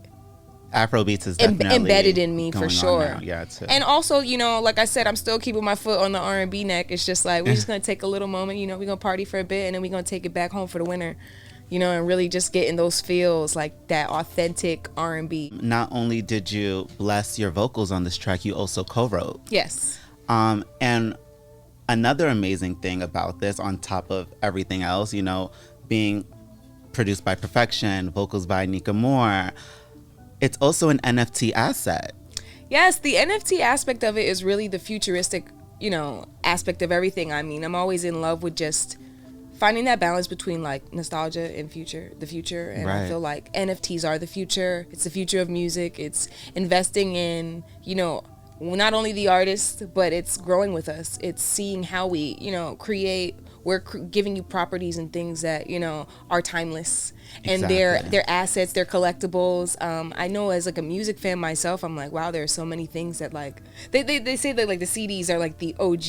afrobeats 0.72 1.26
is 1.26 1.38
em- 1.38 1.56
definitely 1.56 1.76
embedded 1.76 2.18
in 2.18 2.36
me 2.36 2.50
for 2.50 2.68
sure. 2.68 3.18
yeah. 3.22 3.44
And 3.68 3.84
also, 3.84 4.20
you 4.20 4.36
know, 4.36 4.60
like 4.60 4.78
I 4.78 4.84
said, 4.84 5.06
I'm 5.06 5.16
still 5.16 5.38
keeping 5.38 5.64
my 5.64 5.74
foot 5.74 6.00
on 6.00 6.12
the 6.12 6.18
R 6.18 6.40
and 6.40 6.50
B 6.50 6.64
neck. 6.64 6.90
It's 6.90 7.06
just 7.06 7.24
like 7.24 7.44
we're 7.44 7.54
just 7.54 7.66
gonna 7.66 7.80
take 7.80 8.02
a 8.02 8.06
little 8.06 8.28
moment. 8.28 8.58
You 8.58 8.66
know, 8.66 8.78
we're 8.78 8.86
gonna 8.86 8.96
party 8.96 9.24
for 9.24 9.38
a 9.38 9.44
bit, 9.44 9.66
and 9.66 9.74
then 9.74 9.82
we're 9.82 9.90
gonna 9.90 10.02
take 10.02 10.26
it 10.26 10.34
back 10.34 10.52
home 10.52 10.68
for 10.68 10.78
the 10.78 10.84
winter. 10.84 11.16
You 11.70 11.78
know, 11.78 11.90
and 11.90 12.06
really 12.06 12.28
just 12.28 12.52
getting 12.52 12.76
those 12.76 13.00
feels 13.00 13.54
like 13.54 13.88
that 13.88 14.08
authentic 14.08 14.88
R 14.96 15.16
and 15.16 15.28
B. 15.28 15.52
not 15.60 15.90
only 15.92 16.22
did 16.22 16.50
you 16.50 16.88
bless 16.96 17.38
your 17.38 17.50
vocals 17.50 17.92
on 17.92 18.04
this 18.04 18.16
track 18.16 18.44
you 18.44 18.54
also 18.54 18.84
co-wrote 18.84 19.40
Yes. 19.50 19.98
Um, 20.28 20.64
and 20.80 21.16
another 21.88 22.28
amazing 22.28 22.76
thing 22.76 23.02
about 23.02 23.40
this, 23.40 23.58
on 23.58 23.78
top 23.78 24.10
of 24.10 24.28
everything 24.42 24.82
else, 24.82 25.12
you 25.12 25.22
know, 25.22 25.50
being 25.88 26.24
produced 26.92 27.24
by 27.24 27.34
Perfection, 27.34 28.10
vocals 28.10 28.46
by 28.46 28.66
Niqa 28.66 28.94
Mor, 28.94 29.50
it's 30.40 30.58
also 30.58 30.88
an 30.88 30.98
NFT 30.98 31.52
asset. 31.52 32.12
Yes, 32.70 32.98
the 32.98 33.14
NFT 33.14 33.60
aspect 33.60 34.04
of 34.04 34.18
it 34.18 34.26
is 34.26 34.44
really 34.44 34.68
the 34.68 34.78
futuristic, 34.78 35.46
you 35.80 35.90
know, 35.90 36.26
aspect 36.44 36.82
of 36.82 36.92
everything. 36.92 37.32
I 37.32 37.42
mean, 37.42 37.64
I'm 37.64 37.74
always 37.74 38.04
in 38.04 38.20
love 38.20 38.42
with 38.42 38.54
just 38.54 38.98
finding 39.58 39.84
that 39.86 39.98
balance 40.00 40.26
between 40.28 40.62
like 40.62 40.92
nostalgia 40.92 41.56
and 41.58 41.70
future, 41.70 42.12
the 42.18 42.26
future. 42.26 42.70
And 42.70 42.88
I 42.88 43.08
feel 43.08 43.20
like 43.20 43.52
NFTs 43.54 44.06
are 44.08 44.18
the 44.18 44.26
future. 44.26 44.86
It's 44.90 45.04
the 45.04 45.10
future 45.10 45.40
of 45.40 45.48
music. 45.48 45.98
It's 45.98 46.28
investing 46.54 47.16
in, 47.16 47.64
you 47.82 47.94
know, 47.94 48.22
not 48.60 48.92
only 48.94 49.12
the 49.12 49.28
artist, 49.28 49.82
but 49.94 50.12
it's 50.12 50.36
growing 50.36 50.72
with 50.72 50.88
us. 50.88 51.18
It's 51.20 51.42
seeing 51.42 51.82
how 51.84 52.06
we, 52.06 52.36
you 52.40 52.50
know, 52.52 52.76
create. 52.76 53.34
We're 53.64 53.80
cr- 53.80 53.98
giving 53.98 54.34
you 54.36 54.42
properties 54.42 54.96
and 54.98 55.12
things 55.12 55.42
that 55.42 55.68
you 55.68 55.78
know 55.78 56.06
are 56.30 56.40
timeless, 56.40 57.12
and 57.44 57.62
they're 57.64 58.00
they're 58.02 58.28
assets, 58.30 58.72
they're 58.72 58.86
collectibles. 58.86 59.76
Um, 59.82 60.14
I 60.16 60.26
know 60.28 60.50
as 60.50 60.64
like 60.64 60.78
a 60.78 60.82
music 60.82 61.18
fan 61.18 61.38
myself, 61.38 61.82
I'm 61.84 61.94
like, 61.96 62.10
wow, 62.12 62.30
there 62.30 62.42
are 62.44 62.46
so 62.48 62.64
many 62.64 62.86
things 62.86 63.18
that 63.18 63.34
like 63.34 63.60
they, 63.90 64.02
they, 64.02 64.20
they 64.20 64.36
say 64.36 64.52
that 64.52 64.68
like 64.68 64.78
the 64.78 64.86
CDs 64.86 65.28
are 65.28 65.38
like 65.38 65.58
the 65.58 65.74
OG 65.78 66.00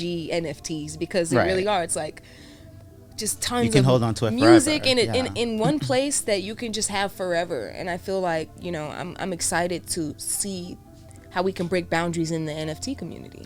NFTs 0.44 0.98
because 0.98 1.32
they 1.32 1.38
Right. 1.38 1.48
really 1.48 1.68
are. 1.68 1.84
It's 1.84 1.96
like 1.98 2.22
just 3.20 3.42
tons 3.42 3.66
You 3.66 3.72
can 3.72 3.80
of 3.80 3.86
hold 3.86 4.04
on 4.04 4.14
to 4.16 4.26
it 4.28 4.32
music 4.32 4.84
forever. 4.84 5.00
in, 5.00 5.10
it 5.10 5.16
in 5.16 5.36
in 5.36 5.58
one 5.60 5.78
place 5.80 6.22
that 6.22 6.42
you 6.42 6.56
can 6.56 6.74
just 6.74 6.90
have 6.90 7.12
forever. 7.12 7.68
And 7.68 7.90
I 7.90 7.98
feel 7.98 8.22
like 8.22 8.50
you 8.60 8.72
know 8.72 8.88
I'm 8.90 9.16
I'm 9.20 9.34
excited 9.34 9.86
to 9.90 10.16
see 10.18 10.78
how 11.30 11.44
we 11.44 11.52
can 11.52 11.68
break 11.68 11.90
boundaries 11.90 12.32
in 12.32 12.46
the 12.46 12.54
NFT 12.54 12.98
community. 12.98 13.44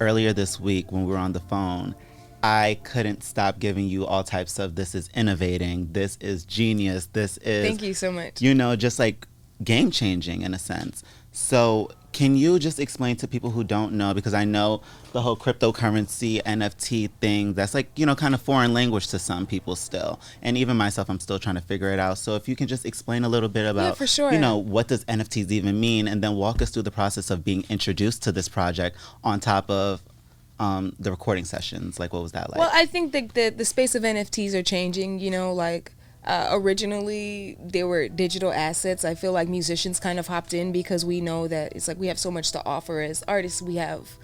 Earlier 0.00 0.32
this 0.32 0.58
week, 0.58 0.90
when 0.90 1.04
we 1.04 1.12
were 1.12 1.18
on 1.18 1.32
the 1.32 1.40
phone, 1.40 1.94
I 2.42 2.78
couldn't 2.82 3.22
stop 3.22 3.60
giving 3.60 3.86
you 3.86 4.04
all 4.04 4.24
types 4.24 4.58
of 4.58 4.74
this 4.74 4.94
is 4.94 5.08
innovating, 5.14 5.92
this 5.92 6.18
is 6.20 6.44
genius, 6.44 7.06
this 7.12 7.38
is 7.38 7.66
Thank 7.66 7.82
you 7.82 7.94
so 7.94 8.10
much. 8.10 8.42
you 8.42 8.54
know, 8.54 8.74
just 8.74 8.98
like 8.98 9.26
game 9.62 9.90
changing 9.90 10.42
in 10.42 10.52
a 10.52 10.58
sense. 10.58 11.04
So, 11.30 11.90
can 12.14 12.36
you 12.36 12.58
just 12.58 12.78
explain 12.78 13.16
to 13.16 13.28
people 13.28 13.50
who 13.50 13.64
don't 13.64 13.92
know? 13.92 14.14
Because 14.14 14.32
I 14.32 14.44
know 14.44 14.80
the 15.12 15.20
whole 15.20 15.36
cryptocurrency 15.36 16.40
NFT 16.44 17.10
thing, 17.20 17.52
that's 17.52 17.74
like, 17.74 17.90
you 17.96 18.06
know, 18.06 18.14
kind 18.14 18.34
of 18.34 18.40
foreign 18.40 18.72
language 18.72 19.08
to 19.08 19.18
some 19.18 19.46
people 19.46 19.76
still. 19.76 20.20
And 20.40 20.56
even 20.56 20.76
myself, 20.76 21.10
I'm 21.10 21.20
still 21.20 21.40
trying 21.40 21.56
to 21.56 21.60
figure 21.60 21.90
it 21.90 21.98
out. 21.98 22.16
So, 22.18 22.36
if 22.36 22.48
you 22.48 22.56
can 22.56 22.68
just 22.68 22.86
explain 22.86 23.24
a 23.24 23.28
little 23.28 23.48
bit 23.48 23.66
about, 23.66 23.82
yeah, 23.82 23.94
for 23.94 24.06
sure. 24.06 24.32
you 24.32 24.38
know, 24.38 24.56
what 24.56 24.88
does 24.88 25.04
NFTs 25.06 25.50
even 25.50 25.78
mean? 25.78 26.08
And 26.08 26.22
then 26.22 26.36
walk 26.36 26.62
us 26.62 26.70
through 26.70 26.84
the 26.84 26.92
process 26.92 27.30
of 27.30 27.44
being 27.44 27.64
introduced 27.68 28.22
to 28.22 28.32
this 28.32 28.48
project 28.48 28.96
on 29.24 29.40
top 29.40 29.68
of 29.68 30.00
um, 30.60 30.94
the 31.00 31.10
recording 31.10 31.44
sessions. 31.44 31.98
Like, 31.98 32.12
what 32.12 32.22
was 32.22 32.32
that 32.32 32.48
like? 32.50 32.60
Well, 32.60 32.70
I 32.72 32.86
think 32.86 33.12
that 33.12 33.34
the, 33.34 33.50
the 33.50 33.64
space 33.64 33.96
of 33.96 34.04
NFTs 34.04 34.54
are 34.54 34.62
changing. 34.62 35.18
You 35.18 35.32
know, 35.32 35.52
like 35.52 35.92
uh, 36.24 36.48
originally 36.52 37.56
they 37.62 37.84
were 37.84 38.08
digital 38.08 38.52
assets. 38.52 39.04
I 39.04 39.14
feel 39.14 39.32
like 39.32 39.48
musicians 39.48 40.00
kind 40.00 40.18
of 40.18 40.26
hopped 40.28 40.54
in 40.54 40.72
because 40.72 41.04
we 41.04 41.20
know 41.20 41.48
that 41.48 41.74
it's 41.74 41.88
like 41.88 41.98
we 41.98 42.06
have 42.08 42.18
so 42.18 42.30
much 42.30 42.52
to 42.52 42.64
offer 42.64 43.00
as 43.00 43.22
artists. 43.28 43.60
We 43.60 43.76
have 43.76 44.16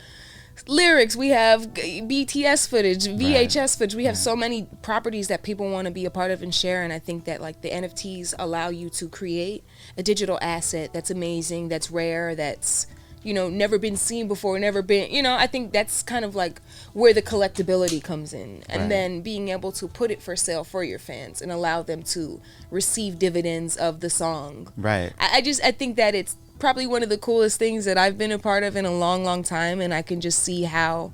lyrics, 0.67 1.17
we 1.17 1.29
have 1.29 1.69
BTS 1.73 2.69
footage, 2.69 3.07
VHS 3.07 3.79
footage. 3.79 3.95
We 3.95 4.05
have 4.05 4.17
so 4.17 4.37
many 4.37 4.67
properties 4.83 5.29
that 5.29 5.43
people 5.43 5.71
want 5.71 5.87
to 5.87 5.91
be 5.91 6.05
a 6.05 6.11
part 6.11 6.31
of 6.31 6.43
and 6.43 6.55
share. 6.55 6.83
And 6.83 6.93
I 6.93 6.99
think 6.99 7.25
that 7.25 7.41
like 7.41 7.63
the 7.63 7.71
NFTs 7.71 8.35
allow 8.39 8.69
you 8.69 8.91
to 8.91 9.09
create 9.09 9.65
a 9.97 10.03
digital 10.03 10.39
asset 10.41 10.93
that's 10.93 11.11
amazing, 11.11 11.69
that's 11.69 11.91
rare, 11.91 12.35
that's 12.35 12.87
you 13.23 13.35
know 13.35 13.49
never 13.49 13.79
been 13.79 13.97
seen 13.97 14.27
before 14.29 14.59
never 14.59 14.81
been 14.83 15.11
you 15.11 15.23
know 15.23 15.35
i 15.35 15.47
think 15.47 15.73
that's 15.73 16.03
kind 16.03 16.25
of 16.25 16.35
like 16.35 16.61
where 16.95 17.13
the 17.13 17.21
collectability 17.23 18.03
comes 18.03 18.33
in 18.33 18.63
and 18.69 18.83
Right. 18.83 18.89
then 18.89 19.21
being 19.21 19.49
able 19.51 19.73
to 19.73 19.87
put 19.89 20.11
it 20.11 20.23
for 20.23 20.35
sale 20.37 20.65
for 20.65 20.83
your 20.83 20.99
fans 20.99 21.43
and 21.43 21.53
allow 21.53 21.83
them 21.83 22.03
to 22.05 22.41
receive 22.71 23.19
dividends 23.19 23.77
of 23.77 24.01
the 24.01 24.09
song 24.11 24.73
right. 24.77 25.13
I, 25.19 25.37
I 25.39 25.41
just 25.43 25.63
I 25.63 25.71
think 25.73 25.97
that 25.97 26.15
it's 26.15 26.37
probably 26.59 26.87
one 26.87 27.03
of 27.03 27.09
the 27.09 27.19
coolest 27.19 27.59
things 27.59 27.85
that 27.87 27.97
I've 27.97 28.19
been 28.19 28.33
a 28.33 28.39
part 28.39 28.63
of 28.65 28.77
in 28.77 28.85
a 28.85 28.93
long, 28.93 29.25
long 29.25 29.43
time, 29.43 29.81
and 29.81 29.95
I 29.95 30.03
can 30.03 30.21
just 30.21 30.43
see 30.43 30.65
how, 30.65 31.11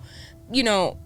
you 0.50 0.64
know, 0.64 0.98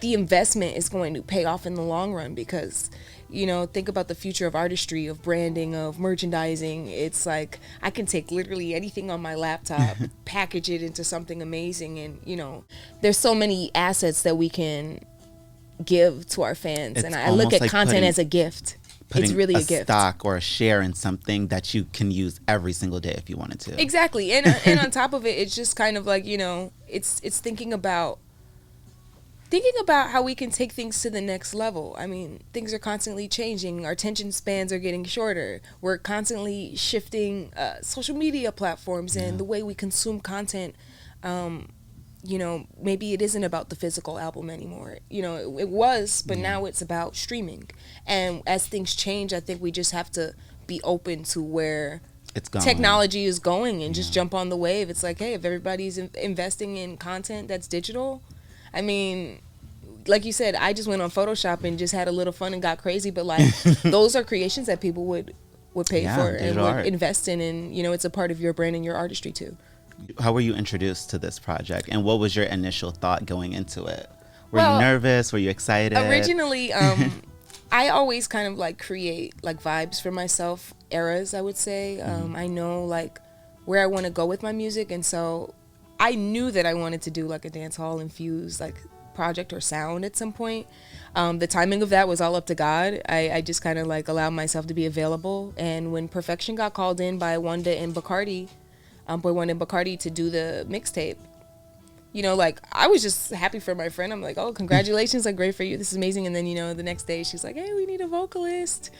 the 0.00 0.12
investment 0.12 0.76
is 0.76 0.88
going 0.88 1.14
to 1.14 1.22
pay 1.22 1.44
off 1.44 1.66
in 1.66 1.74
the 1.74 1.82
long 1.82 2.12
run 2.12 2.34
because 2.34 2.90
you 3.30 3.46
know 3.46 3.66
think 3.66 3.88
about 3.88 4.08
the 4.08 4.14
future 4.14 4.46
of 4.46 4.54
artistry 4.54 5.06
of 5.06 5.22
branding 5.22 5.74
of 5.74 5.98
merchandising. 5.98 6.88
It's 6.88 7.26
like 7.26 7.58
i 7.82 7.90
can 7.90 8.06
take 8.06 8.30
literally 8.30 8.74
anything 8.74 9.10
on 9.10 9.20
my 9.20 9.34
laptop 9.34 9.96
package 10.24 10.70
it 10.70 10.82
into 10.82 11.04
something 11.04 11.42
amazing 11.42 11.98
and 11.98 12.20
you 12.24 12.36
know 12.36 12.64
there's 13.00 13.18
so 13.18 13.34
many 13.34 13.70
assets 13.74 14.22
that 14.22 14.36
we 14.36 14.48
can 14.48 15.00
give 15.84 16.26
to 16.28 16.42
our 16.42 16.54
fans 16.54 16.98
It's 16.98 17.04
and 17.04 17.14
i 17.14 17.30
look 17.30 17.52
at 17.52 17.60
like 17.60 17.70
content 17.70 17.96
putting- 17.96 18.08
as 18.08 18.18
a 18.18 18.24
gift. 18.24 18.78
It's 19.14 19.32
really 19.32 19.54
a, 19.54 19.58
a, 19.58 19.62
gift. 19.62 19.84
stock 19.84 20.24
or 20.24 20.36
a 20.36 20.40
share 20.40 20.82
in 20.82 20.92
something 20.92 21.46
that 21.46 21.72
you 21.72 21.84
can 21.92 22.10
use 22.10 22.40
every 22.48 22.72
single 22.72 22.98
day 22.98 23.14
if 23.16 23.30
you 23.30 23.36
wanted 23.36 23.60
to. 23.60 23.80
Exactly, 23.80 24.32
and 24.32 24.48
uh, 24.48 24.54
and 24.64 24.80
on 24.80 24.90
top 25.02 25.12
of 25.12 25.24
it, 25.24 25.38
it's 25.38 25.54
just 25.54 25.76
kind 25.76 25.96
of 25.96 26.06
like 26.06 26.24
you 26.24 26.36
know, 26.36 26.72
it's 26.88 27.20
it's 27.22 27.38
thinking 27.38 27.72
about 27.72 28.18
thinking 29.60 29.80
about 29.80 30.10
how 30.10 30.20
we 30.20 30.34
can 30.34 30.50
take 30.50 30.72
things 30.72 31.00
to 31.00 31.08
the 31.08 31.20
next 31.20 31.54
level. 31.54 31.96
I 31.98 32.06
mean, 32.06 32.42
things 32.52 32.74
are 32.74 32.78
constantly 32.78 33.26
changing. 33.26 33.86
Our 33.86 33.92
attention 33.92 34.30
spans 34.30 34.70
are 34.70 34.78
getting 34.78 35.02
shorter. 35.02 35.62
We're 35.80 35.96
constantly 35.96 36.76
shifting 36.76 37.54
uh, 37.54 37.80
social 37.80 38.14
media 38.14 38.52
platforms 38.52 39.16
and 39.16 39.40
the 39.40 39.44
way 39.44 39.62
we 39.62 39.74
consume 39.74 40.20
content. 40.20 40.74
Um, 41.22 41.70
you 42.22 42.36
know, 42.36 42.66
maybe 42.78 43.14
it 43.14 43.22
isn't 43.22 43.44
about 43.44 43.70
the 43.70 43.76
physical 43.76 44.18
album 44.18 44.50
anymore. 44.50 44.98
You 45.08 45.22
know, 45.22 45.36
it, 45.36 45.62
it 45.62 45.68
was, 45.70 46.20
but 46.20 46.36
now 46.36 46.66
it's 46.66 46.82
about 46.82 47.16
streaming. 47.16 47.70
And 48.06 48.42
as 48.46 48.66
things 48.66 48.94
change, 48.94 49.32
I 49.32 49.40
think 49.40 49.62
we 49.62 49.70
just 49.70 49.92
have 49.92 50.10
to 50.10 50.34
be 50.66 50.82
open 50.84 51.22
to 51.24 51.42
where 51.42 52.02
technology 52.60 53.24
is 53.24 53.38
going 53.38 53.82
and 53.82 53.94
just 53.94 54.12
jump 54.12 54.34
on 54.34 54.50
the 54.50 54.56
wave. 54.56 54.90
It's 54.90 55.02
like, 55.02 55.18
hey, 55.18 55.32
if 55.32 55.46
everybody's 55.46 55.96
in- 55.96 56.10
investing 56.20 56.76
in 56.76 56.98
content 56.98 57.48
that's 57.48 57.66
digital, 57.66 58.22
I 58.74 58.82
mean, 58.82 59.40
like 60.08 60.24
you 60.24 60.32
said, 60.32 60.54
I 60.54 60.72
just 60.72 60.88
went 60.88 61.02
on 61.02 61.10
Photoshop 61.10 61.64
and 61.64 61.78
just 61.78 61.92
had 61.94 62.08
a 62.08 62.12
little 62.12 62.32
fun 62.32 62.52
and 62.52 62.62
got 62.62 62.78
crazy. 62.78 63.10
But 63.10 63.26
like, 63.26 63.46
those 63.82 64.14
are 64.16 64.22
creations 64.24 64.66
that 64.66 64.80
people 64.80 65.04
would 65.06 65.34
would 65.74 65.86
pay 65.86 66.02
Yeah, 66.04 66.16
for 66.16 66.28
and 66.30 66.56
would 66.56 66.64
art. 66.64 66.86
invest 66.86 67.28
in, 67.28 67.40
and 67.40 67.76
you 67.76 67.82
know, 67.82 67.92
it's 67.92 68.04
a 68.04 68.10
part 68.10 68.30
of 68.30 68.40
your 68.40 68.52
brand 68.52 68.76
and 68.76 68.84
your 68.84 68.94
artistry 68.96 69.32
too. 69.32 69.56
How 70.20 70.32
were 70.32 70.40
you 70.40 70.54
introduced 70.54 71.10
to 71.10 71.18
this 71.18 71.38
project, 71.38 71.88
and 71.90 72.04
what 72.04 72.18
was 72.18 72.34
your 72.36 72.44
initial 72.46 72.90
thought 72.90 73.26
going 73.26 73.52
into 73.52 73.84
it? 73.86 74.08
Were 74.50 74.58
Well, 74.58 74.74
you 74.74 74.80
nervous? 74.80 75.32
Were 75.32 75.38
you 75.38 75.50
excited? 75.50 75.96
Originally, 75.98 76.72
um, 76.72 77.22
I 77.72 77.88
always 77.88 78.26
kind 78.28 78.46
of 78.46 78.56
like 78.58 78.78
create 78.78 79.34
like 79.42 79.62
vibes 79.62 80.00
for 80.00 80.10
myself, 80.10 80.72
eras. 80.90 81.34
I 81.34 81.40
would 81.40 81.56
say. 81.56 82.00
Um, 82.00 82.36
I 82.36 82.46
know 82.46 82.84
like 82.84 83.18
where 83.64 83.82
I 83.82 83.86
want 83.86 84.04
to 84.06 84.10
go 84.10 84.24
with 84.26 84.42
my 84.42 84.52
music, 84.52 84.90
and 84.90 85.04
so 85.04 85.54
I 85.98 86.14
knew 86.14 86.50
that 86.50 86.64
I 86.66 86.74
wanted 86.74 87.02
to 87.02 87.10
do 87.10 87.26
like 87.26 87.44
a 87.44 87.50
dance 87.50 87.76
hall 87.76 87.98
infused 88.00 88.60
like 88.60 88.76
project 89.16 89.52
or 89.52 89.60
sound 89.60 90.04
at 90.04 90.16
some 90.16 90.32
point. 90.32 90.66
Um, 91.16 91.40
the 91.40 91.46
timing 91.46 91.82
of 91.82 91.88
that 91.90 92.06
was 92.06 92.20
all 92.20 92.36
up 92.36 92.46
to 92.46 92.54
God. 92.54 93.00
I, 93.08 93.30
I 93.30 93.40
just 93.40 93.62
kind 93.62 93.78
of 93.78 93.86
like 93.86 94.06
allowed 94.06 94.30
myself 94.30 94.66
to 94.68 94.74
be 94.74 94.86
available, 94.86 95.52
and 95.56 95.92
when 95.92 96.06
Perfection 96.06 96.54
got 96.54 96.74
called 96.74 97.00
in 97.00 97.18
by 97.18 97.38
Wanda 97.38 97.76
and 97.76 97.94
Bacardi, 97.94 98.48
um, 99.08 99.20
Boy 99.20 99.32
Wanda 99.32 99.52
and 99.52 99.60
Bacardi 99.60 99.98
to 100.00 100.10
do 100.10 100.30
the 100.30 100.66
mixtape 100.68 101.16
you 102.16 102.22
know, 102.22 102.34
like 102.34 102.60
I 102.72 102.86
was 102.86 103.02
just 103.02 103.30
happy 103.30 103.60
for 103.60 103.74
my 103.74 103.90
friend. 103.90 104.10
I'm 104.10 104.22
like, 104.22 104.38
oh, 104.38 104.50
congratulations, 104.54 105.26
like 105.26 105.36
great 105.36 105.54
for 105.54 105.64
you. 105.64 105.76
This 105.76 105.90
is 105.90 105.98
amazing. 105.98 106.26
And 106.26 106.34
then, 106.34 106.46
you 106.46 106.54
know, 106.54 106.72
the 106.72 106.82
next 106.82 107.02
day 107.02 107.22
she's 107.22 107.44
like, 107.44 107.56
hey, 107.56 107.74
we 107.74 107.84
need 107.84 108.00
a 108.00 108.06
vocalist. 108.06 108.90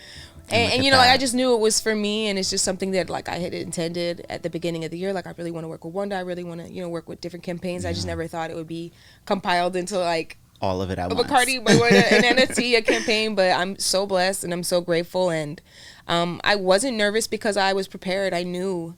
And, 0.50 0.74
and 0.74 0.84
you 0.84 0.90
know, 0.90 0.98
like, 0.98 1.10
I 1.10 1.16
just 1.16 1.34
knew 1.34 1.54
it 1.54 1.60
was 1.60 1.80
for 1.80 1.94
me, 1.94 2.28
and 2.28 2.38
it's 2.38 2.50
just 2.50 2.64
something 2.64 2.92
that 2.92 3.10
like 3.10 3.28
I 3.28 3.36
had 3.36 3.52
intended 3.52 4.24
at 4.28 4.42
the 4.42 4.50
beginning 4.50 4.84
of 4.84 4.90
the 4.90 4.98
year. 4.98 5.12
Like 5.12 5.26
I 5.26 5.34
really 5.36 5.50
want 5.50 5.64
to 5.64 5.68
work 5.68 5.84
with 5.84 5.94
Wanda. 5.94 6.16
I 6.16 6.20
really 6.20 6.44
want 6.44 6.60
to, 6.60 6.70
you 6.70 6.80
know, 6.82 6.88
work 6.88 7.08
with 7.08 7.20
different 7.20 7.42
campaigns. 7.42 7.84
I 7.84 7.92
just 7.92 8.06
never 8.06 8.26
thought 8.26 8.50
it 8.50 8.56
would 8.56 8.68
be 8.68 8.92
compiled 9.24 9.74
into 9.74 9.98
like 9.98 10.38
All 10.60 10.80
of 10.82 10.90
it 10.90 10.98
at 10.98 11.10
a 11.10 11.14
once. 11.14 11.28
Bacardi, 11.28 11.58
Wanda, 11.58 12.14
an 12.14 12.22
NFT, 12.36 12.76
a 12.76 12.82
campaign. 12.82 13.34
But 13.34 13.52
I'm 13.52 13.78
so 13.78 14.06
blessed 14.06 14.44
and 14.44 14.52
I'm 14.52 14.62
so 14.62 14.80
grateful. 14.80 15.30
And 15.30 15.60
um, 16.06 16.40
I 16.44 16.54
wasn't 16.54 16.96
nervous 16.96 17.26
because 17.26 17.56
I 17.56 17.72
was 17.72 17.88
prepared. 17.88 18.32
I 18.32 18.44
knew 18.44 18.94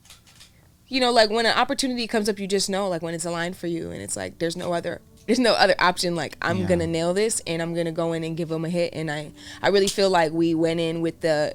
you 0.89 0.99
know, 0.99 1.11
like 1.11 1.29
when 1.29 1.45
an 1.45 1.55
opportunity 1.55 2.07
comes 2.07 2.27
up, 2.27 2.39
you 2.39 2.47
just 2.47 2.69
know, 2.69 2.89
like 2.89 3.01
when 3.01 3.13
it's 3.13 3.25
aligned 3.25 3.55
for 3.55 3.67
you, 3.67 3.91
and 3.91 4.01
it's 4.01 4.17
like 4.17 4.39
there's 4.39 4.57
no 4.57 4.73
other, 4.73 5.01
there's 5.29 5.37
no 5.39 5.53
other 5.53 5.75
option. 5.77 6.15
Like 6.15 6.35
I'm 6.41 6.57
Yeah. 6.57 6.65
gonna 6.69 6.87
nail 6.87 7.13
this, 7.13 7.39
and 7.45 7.61
I'm 7.61 7.75
gonna 7.75 7.91
go 7.91 8.13
in 8.13 8.23
and 8.23 8.35
give 8.35 8.49
them 8.49 8.65
a 8.65 8.69
hit. 8.69 8.93
And 8.95 9.11
I, 9.11 9.31
I 9.61 9.67
really 9.69 9.87
feel 9.87 10.09
like 10.09 10.31
we 10.31 10.55
went 10.55 10.79
in 10.79 11.01
with 11.01 11.21
the, 11.21 11.53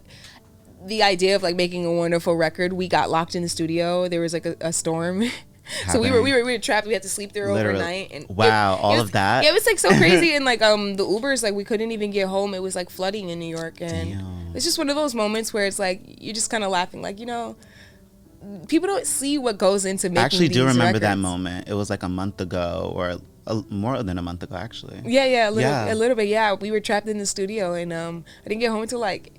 the 0.86 1.02
idea 1.02 1.34
of 1.34 1.42
like 1.42 1.56
making 1.56 1.84
a 1.84 1.92
wonderful 1.92 2.36
record. 2.36 2.72
We 2.72 2.86
got 2.86 3.10
locked 3.10 3.34
in 3.34 3.42
the 3.42 3.48
studio. 3.48 4.06
There 4.06 4.20
was 4.20 4.32
like 4.32 4.46
a, 4.46 4.54
a 4.60 4.72
storm. 4.72 5.24
So 5.90 5.98
we 5.98 6.10
were, 6.10 6.20
we 6.20 6.30
were 6.34 6.44
we 6.44 6.52
were 6.52 6.58
trapped. 6.58 6.86
We 6.86 6.92
had 6.92 7.00
to 7.04 7.08
sleep 7.08 7.32
there 7.32 7.50
Literally. 7.50 7.78
overnight. 7.80 8.12
And 8.12 8.26
Wow, 8.28 8.76
all 8.76 8.92
was- 8.92 9.04
of 9.04 9.12
that? 9.12 9.44
Yeah, 9.44 9.50
it 9.50 9.54
was 9.54 9.64
like 9.64 9.78
so 9.78 9.88
crazy. 9.96 10.34
and 10.36 10.44
like 10.44 10.60
um 10.60 10.96
the 10.96 11.04
Ubers, 11.06 11.42
like 11.42 11.54
we 11.54 11.64
couldn't 11.64 11.90
even 11.90 12.10
get 12.10 12.28
home. 12.28 12.52
It 12.52 12.60
was 12.62 12.76
like 12.76 12.90
flooding 12.90 13.30
in 13.30 13.38
New 13.38 13.48
York, 13.56 13.80
and 13.80 14.10
Damn. 14.12 14.52
it's 14.54 14.66
just 14.66 14.76
one 14.76 14.90
of 14.90 14.94
those 14.94 15.14
moments 15.14 15.54
where 15.54 15.64
it's 15.66 15.78
like 15.78 16.02
you're 16.20 16.34
just 16.34 16.50
kind 16.50 16.64
of 16.64 16.70
laughing, 16.70 17.00
like 17.00 17.18
you 17.18 17.24
know, 17.24 17.56
people 18.68 18.86
don't 18.88 19.06
see 19.06 19.38
what 19.38 19.56
goes 19.56 19.86
into 19.86 20.10
making. 20.10 20.18
I 20.18 20.24
actually 20.26 20.48
do 20.48 20.66
remember 20.66 20.98
that 20.98 21.16
moment. 21.16 21.66
It 21.66 21.72
was 21.74 21.88
like 21.88 22.02
a 22.02 22.10
month 22.10 22.42
ago, 22.42 22.92
or 22.94 23.16
a, 23.46 23.62
more 23.68 24.02
than 24.02 24.18
a 24.18 24.22
month 24.22 24.42
ago, 24.42 24.56
actually. 24.56 25.00
Yeah, 25.04 25.24
yeah, 25.26 25.48
a 25.48 25.50
little, 25.50 25.70
Yeah. 25.70 25.92
a 25.92 25.94
little 25.94 26.16
bit. 26.16 26.28
Yeah, 26.28 26.54
we 26.54 26.70
were 26.70 26.80
trapped 26.80 27.08
in 27.08 27.18
the 27.18 27.26
studio, 27.26 27.74
and 27.74 27.92
um, 27.92 28.24
I 28.44 28.48
didn't 28.48 28.60
get 28.60 28.70
home 28.70 28.82
until 28.82 29.00
like, 29.00 29.32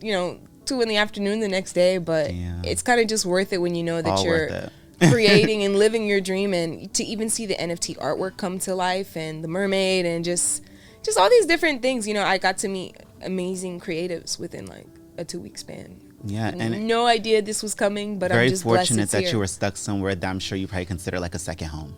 you 0.00 0.12
know, 0.12 0.40
two 0.64 0.80
in 0.80 0.88
the 0.88 0.96
afternoon 0.96 1.40
the 1.40 1.48
next 1.48 1.72
day. 1.72 1.98
But 1.98 2.28
Damn. 2.28 2.64
it's 2.64 2.82
kind 2.82 3.00
of 3.00 3.06
just 3.08 3.24
worth 3.24 3.52
it 3.52 3.58
when 3.58 3.74
you 3.74 3.82
know 3.82 4.02
that 4.02 4.10
All 4.10 4.24
you're 4.24 4.70
creating 5.10 5.62
and 5.64 5.76
living 5.78 6.06
your 6.06 6.20
dream, 6.20 6.52
and 6.54 6.92
to 6.94 7.04
even 7.04 7.30
see 7.30 7.46
the 7.46 7.54
NFT 7.56 7.96
artwork 7.98 8.36
come 8.36 8.58
to 8.60 8.74
life, 8.74 9.16
and 9.16 9.42
the 9.42 9.48
mermaid, 9.48 10.06
and 10.06 10.24
just, 10.24 10.62
just 11.02 11.18
all 11.18 11.30
these 11.30 11.46
different 11.46 11.82
things. 11.82 12.06
You 12.06 12.14
know, 12.14 12.24
I 12.24 12.38
got 12.38 12.58
to 12.58 12.68
meet 12.68 12.96
amazing 13.22 13.80
creatives 13.80 14.38
within 14.38 14.66
like 14.66 14.86
a 15.18 15.24
two 15.24 15.40
week 15.40 15.56
span. 15.58 16.00
Yeah, 16.24 16.48
and 16.48 16.88
no 16.88 17.06
idea 17.06 17.40
this 17.40 17.62
was 17.62 17.74
coming, 17.74 18.18
but 18.18 18.30
very 18.32 18.44
I'm 18.44 18.50
just 18.50 18.64
fortunate 18.64 19.10
that 19.10 19.22
here. 19.22 19.30
you 19.32 19.38
were 19.38 19.46
stuck 19.46 19.76
somewhere 19.76 20.14
that 20.14 20.28
I'm 20.28 20.40
sure 20.40 20.58
you 20.58 20.66
probably 20.66 20.86
consider 20.86 21.20
like 21.20 21.34
a 21.34 21.38
second 21.38 21.68
home. 21.68 21.94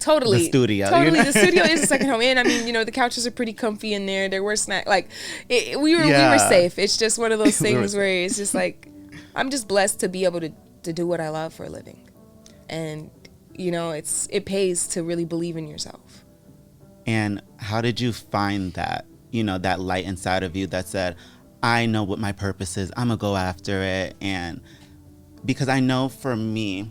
Totally 0.00 0.38
the 0.38 0.44
studio, 0.44 0.90
Totally, 0.90 1.22
the 1.22 1.32
studio 1.32 1.64
is 1.64 1.82
a 1.82 1.86
second 1.86 2.08
home. 2.10 2.22
And 2.22 2.38
I 2.38 2.42
mean, 2.42 2.66
you 2.66 2.72
know, 2.72 2.84
the 2.84 2.92
couches 2.92 3.26
are 3.26 3.30
pretty 3.30 3.52
comfy 3.52 3.94
in 3.94 4.06
there. 4.06 4.28
There 4.28 4.42
were 4.42 4.56
snack 4.56 4.86
like 4.86 5.08
it, 5.48 5.78
we 5.78 5.94
were 5.94 6.04
we 6.04 6.12
were 6.12 6.38
safe. 6.38 6.78
It's 6.78 6.96
just 6.96 7.18
one 7.18 7.32
of 7.32 7.38
those 7.44 7.58
things 7.58 7.94
where 7.94 8.24
it's 8.24 8.36
just 8.36 8.54
like 8.54 8.88
I'm 9.34 9.50
just 9.50 9.68
blessed 9.68 10.00
to 10.00 10.08
be 10.08 10.24
able 10.24 10.40
to 10.40 10.50
to 10.82 10.92
do 10.92 11.06
what 11.06 11.20
I 11.20 11.28
love 11.28 11.52
for 11.52 11.64
a 11.64 11.68
living, 11.68 12.08
and 12.68 13.10
you 13.54 13.70
know, 13.70 13.90
it's 13.90 14.26
it 14.30 14.46
pays 14.46 14.86
to 14.88 15.02
really 15.02 15.24
believe 15.24 15.56
in 15.56 15.68
yourself. 15.68 16.24
And 17.06 17.42
how 17.58 17.80
did 17.80 18.00
you 18.00 18.12
find 18.12 18.72
that, 18.74 19.04
you 19.30 19.44
know, 19.44 19.58
that 19.58 19.80
light 19.80 20.04
inside 20.04 20.42
of 20.42 20.56
you 20.56 20.66
that 20.68 20.86
said, 20.86 21.16
I 21.62 21.86
know 21.86 22.04
what 22.04 22.18
my 22.18 22.32
purpose 22.32 22.76
is. 22.76 22.92
I'm 22.96 23.08
going 23.08 23.18
to 23.18 23.20
go 23.20 23.36
after 23.36 23.82
it. 23.82 24.16
And 24.20 24.60
because 25.44 25.68
I 25.68 25.80
know 25.80 26.08
for 26.08 26.36
me, 26.36 26.90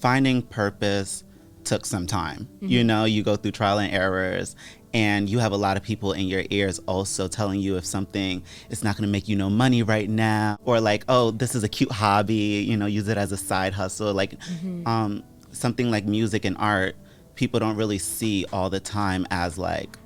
finding 0.00 0.42
purpose 0.42 1.24
took 1.64 1.86
some 1.86 2.06
time. 2.06 2.48
You 2.60 2.84
know, 2.84 3.04
you 3.04 3.22
go 3.22 3.36
through 3.36 3.52
trial 3.52 3.78
and 3.78 3.92
errors. 3.92 4.56
And 4.94 5.28
you 5.28 5.38
have 5.38 5.52
a 5.52 5.56
lot 5.56 5.76
of 5.76 5.82
people 5.82 6.14
in 6.14 6.28
your 6.28 6.44
ears 6.48 6.78
also 6.86 7.28
telling 7.28 7.60
you 7.60 7.76
if 7.76 7.84
something 7.84 8.42
is 8.70 8.82
not 8.82 8.96
going 8.96 9.06
to 9.06 9.12
make 9.12 9.28
you 9.28 9.36
no 9.36 9.50
money 9.50 9.82
right 9.82 10.08
now, 10.08 10.56
or 10.64 10.80
like, 10.80 11.04
oh, 11.08 11.30
this 11.30 11.54
is 11.54 11.62
a 11.62 11.68
cute 11.68 11.92
hobby, 11.92 12.64
you 12.66 12.74
know, 12.74 12.86
use 12.86 13.06
it 13.06 13.18
as 13.18 13.30
a 13.30 13.36
side 13.36 13.74
hustle. 13.74 14.14
Like, 14.14 14.36
um, 14.86 15.22
something 15.52 15.90
like 15.90 16.06
music 16.06 16.46
and 16.46 16.56
art, 16.56 16.96
people 17.34 17.60
don't 17.60 17.76
really 17.76 17.98
see 17.98 18.46
all 18.50 18.70
the 18.70 18.80
time 18.80 19.26
as 19.30 19.58
like 19.58 19.98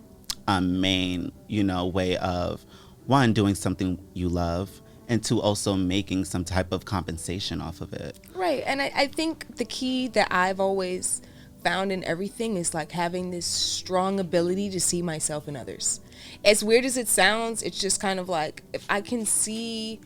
a 0.48 0.60
main, 0.60 1.30
you 1.46 1.62
know, 1.62 1.86
way 1.86 2.16
of 2.16 2.66
one 3.06 3.32
doing 3.32 3.54
something 3.54 4.00
you 4.14 4.28
love, 4.28 4.82
and 5.08 5.22
two 5.22 5.40
also 5.40 5.76
making 5.76 6.24
some 6.24 6.44
type 6.44 6.72
of 6.72 6.84
compensation 6.84 7.60
off 7.60 7.80
of 7.80 7.92
it. 7.92 8.18
Right. 8.34 8.64
And 8.66 8.82
I, 8.82 8.92
I 8.96 9.06
think 9.06 9.58
the 9.58 9.64
key 9.64 10.08
that 10.08 10.26
I've 10.32 10.58
always 10.58 11.22
found 11.62 11.92
in 11.92 12.04
everything 12.04 12.56
is 12.56 12.74
like 12.74 12.92
having 12.92 13.30
this 13.30 13.46
strong 13.46 14.20
ability 14.20 14.70
to 14.70 14.80
see 14.80 15.02
myself 15.02 15.48
in 15.48 15.56
others. 15.56 16.00
As 16.44 16.62
weird 16.62 16.84
as 16.84 16.96
it 16.96 17.08
sounds, 17.08 17.62
it's 17.62 17.78
just 17.78 18.00
kind 18.00 18.18
of 18.18 18.28
like 18.28 18.62
if 18.72 18.84
I 18.88 19.00
can 19.00 19.26
see 19.26 20.00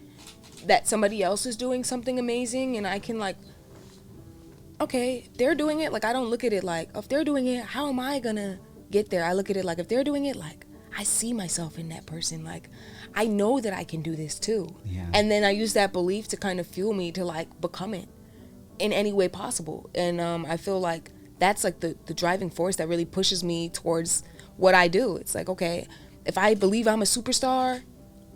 that 0.67 0.89
somebody 0.89 1.23
else 1.23 1.47
is 1.47 1.57
doing 1.57 1.85
something 1.85 2.19
amazing 2.19 2.77
and 2.77 2.87
I 2.87 2.99
can 2.99 3.19
like 3.19 3.37
okay, 4.81 5.27
they're 5.39 5.55
doing 5.55 5.81
it 5.81 5.93
like 5.93 6.05
I 6.05 6.13
don't 6.13 6.29
look 6.29 6.45
at 6.45 6.53
it 6.53 6.63
like 6.63 6.91
if 6.95 7.09
they're 7.09 7.25
doing 7.25 7.47
it, 7.47 7.65
how 7.65 7.89
am 7.89 7.99
I 7.99 8.19
going 8.19 8.37
to 8.37 8.59
get 8.91 9.09
there? 9.11 9.25
I 9.25 9.33
look 9.33 9.49
at 9.49 9.57
it 9.57 9.65
like 9.65 9.79
if 9.79 9.89
they're 9.89 10.05
doing 10.05 10.27
it 10.27 10.37
like 10.37 10.67
I 10.99 11.03
see 11.03 11.33
myself 11.33 11.79
in 11.79 11.89
that 11.91 12.07
person 12.07 12.45
like 12.45 12.69
I 13.15 13.27
know 13.27 13.61
that 13.61 13.73
I 13.73 13.85
can 13.85 14.03
do 14.03 14.15
this 14.15 14.39
too. 14.39 14.69
Yeah. 14.85 15.07
And 15.15 15.31
then 15.31 15.45
I 15.45 15.51
use 15.51 15.73
that 15.73 15.93
belief 15.93 16.29
to 16.29 16.37
kind 16.37 16.61
of 16.61 16.67
fuel 16.67 16.93
me 16.93 17.13
to 17.13 17.25
like 17.25 17.61
become 17.61 17.95
it 17.95 18.09
in 18.79 18.93
any 18.93 19.13
way 19.13 19.29
possible. 19.29 19.89
And 19.95 20.21
um, 20.21 20.45
I 20.47 20.59
feel 20.59 20.79
like 20.79 21.11
that's 21.38 21.64
like 21.64 21.81
the, 21.81 21.97
the 22.07 22.14
driving 22.14 22.50
force 22.50 22.76
that 22.76 22.88
really 22.88 23.05
pushes 23.05 23.45
me 23.45 23.69
towards 23.69 24.23
what 24.57 24.75
I 24.75 24.88
do. 24.88 25.16
It's 25.16 25.35
like, 25.35 25.49
okay, 25.49 25.87
if 26.25 26.38
I 26.38 26.55
believe 26.55 26.88
I'm 26.88 27.02
a 27.02 27.07
superstar, 27.07 27.83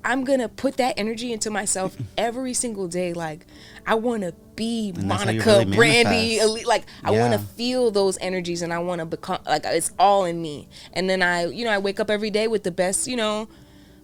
I'm 0.04 0.24
gonna 0.24 0.48
put 0.48 0.76
that 0.78 0.94
energy 0.98 1.32
into 1.32 1.50
myself 1.50 1.96
every 2.18 2.54
single 2.54 2.88
day. 2.88 3.12
Like 3.12 3.46
I 3.86 3.94
want 3.94 4.22
to 4.22 4.34
be 4.56 4.92
Monica, 4.92 5.58
really 5.58 5.76
Brandy, 5.76 6.38
elite. 6.38 6.66
Like 6.66 6.86
I 7.04 7.10
want 7.10 7.32
to 7.34 7.38
feel 7.38 7.90
those 7.90 8.16
energies, 8.20 8.62
and 8.62 8.72
I 8.72 8.78
want 8.78 9.00
to 9.00 9.06
become 9.06 9.40
like 9.46 9.64
it's 9.66 9.92
all 9.98 10.24
in 10.24 10.40
me. 10.40 10.68
And 10.92 11.08
then 11.08 11.22
I, 11.22 11.46
you 11.46 11.64
know, 11.64 11.70
I 11.70 11.78
wake 11.78 12.00
up 12.00 12.10
every 12.10 12.30
day 12.30 12.48
with 12.48 12.62
the 12.62 12.70
best, 12.70 13.06
you 13.06 13.16
know, 13.16 13.48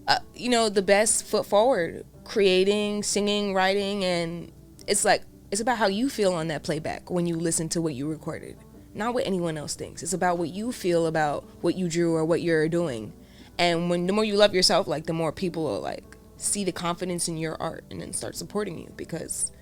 uh, 0.07 0.19
you 0.35 0.49
know, 0.49 0.69
the 0.69 0.83
best 0.83 1.25
foot 1.25 1.47
forward, 1.47 2.05
creating, 2.25 3.03
singing, 3.03 3.55
writing, 3.55 4.05
and 4.05 4.53
it's 4.87 5.05
like 5.05 5.23
it's 5.51 5.61
about 5.61 5.79
how 5.79 5.87
you 5.87 6.09
feel 6.09 6.35
on 6.35 6.49
that 6.49 6.63
playback 6.63 7.11
when 7.11 7.27
you 7.27 7.37
listen 7.37 7.69
to 7.71 7.81
what 7.81 7.95
you 7.95 8.09
recorded, 8.09 8.57
not 8.97 9.15
what 9.15 9.27
anyone 9.27 9.57
else 9.59 9.75
thinks. 9.75 10.03
It's 10.03 10.13
about 10.13 10.39
what 10.39 10.49
you 10.49 10.73
feel 10.73 11.07
about 11.07 11.45
what 11.61 11.77
you 11.77 11.89
drew 11.89 12.15
or 12.15 12.25
what 12.25 12.43
you're 12.43 12.69
doing. 12.69 13.13
And 13.59 13.89
when 13.91 14.07
the 14.07 14.13
more 14.13 14.25
you 14.25 14.37
love 14.37 14.55
yourself, 14.55 14.87
like 14.87 15.07
the 15.07 15.13
more 15.13 15.33
people 15.33 15.65
will 15.65 15.81
like 15.81 16.17
see 16.37 16.65
the 16.65 16.73
confidence 16.73 17.29
in 17.29 17.37
your 17.39 17.61
art 17.61 17.85
and 17.91 18.01
then 18.01 18.13
start 18.13 18.37
supporting 18.37 18.79
you 18.79 18.93
because 18.97 19.53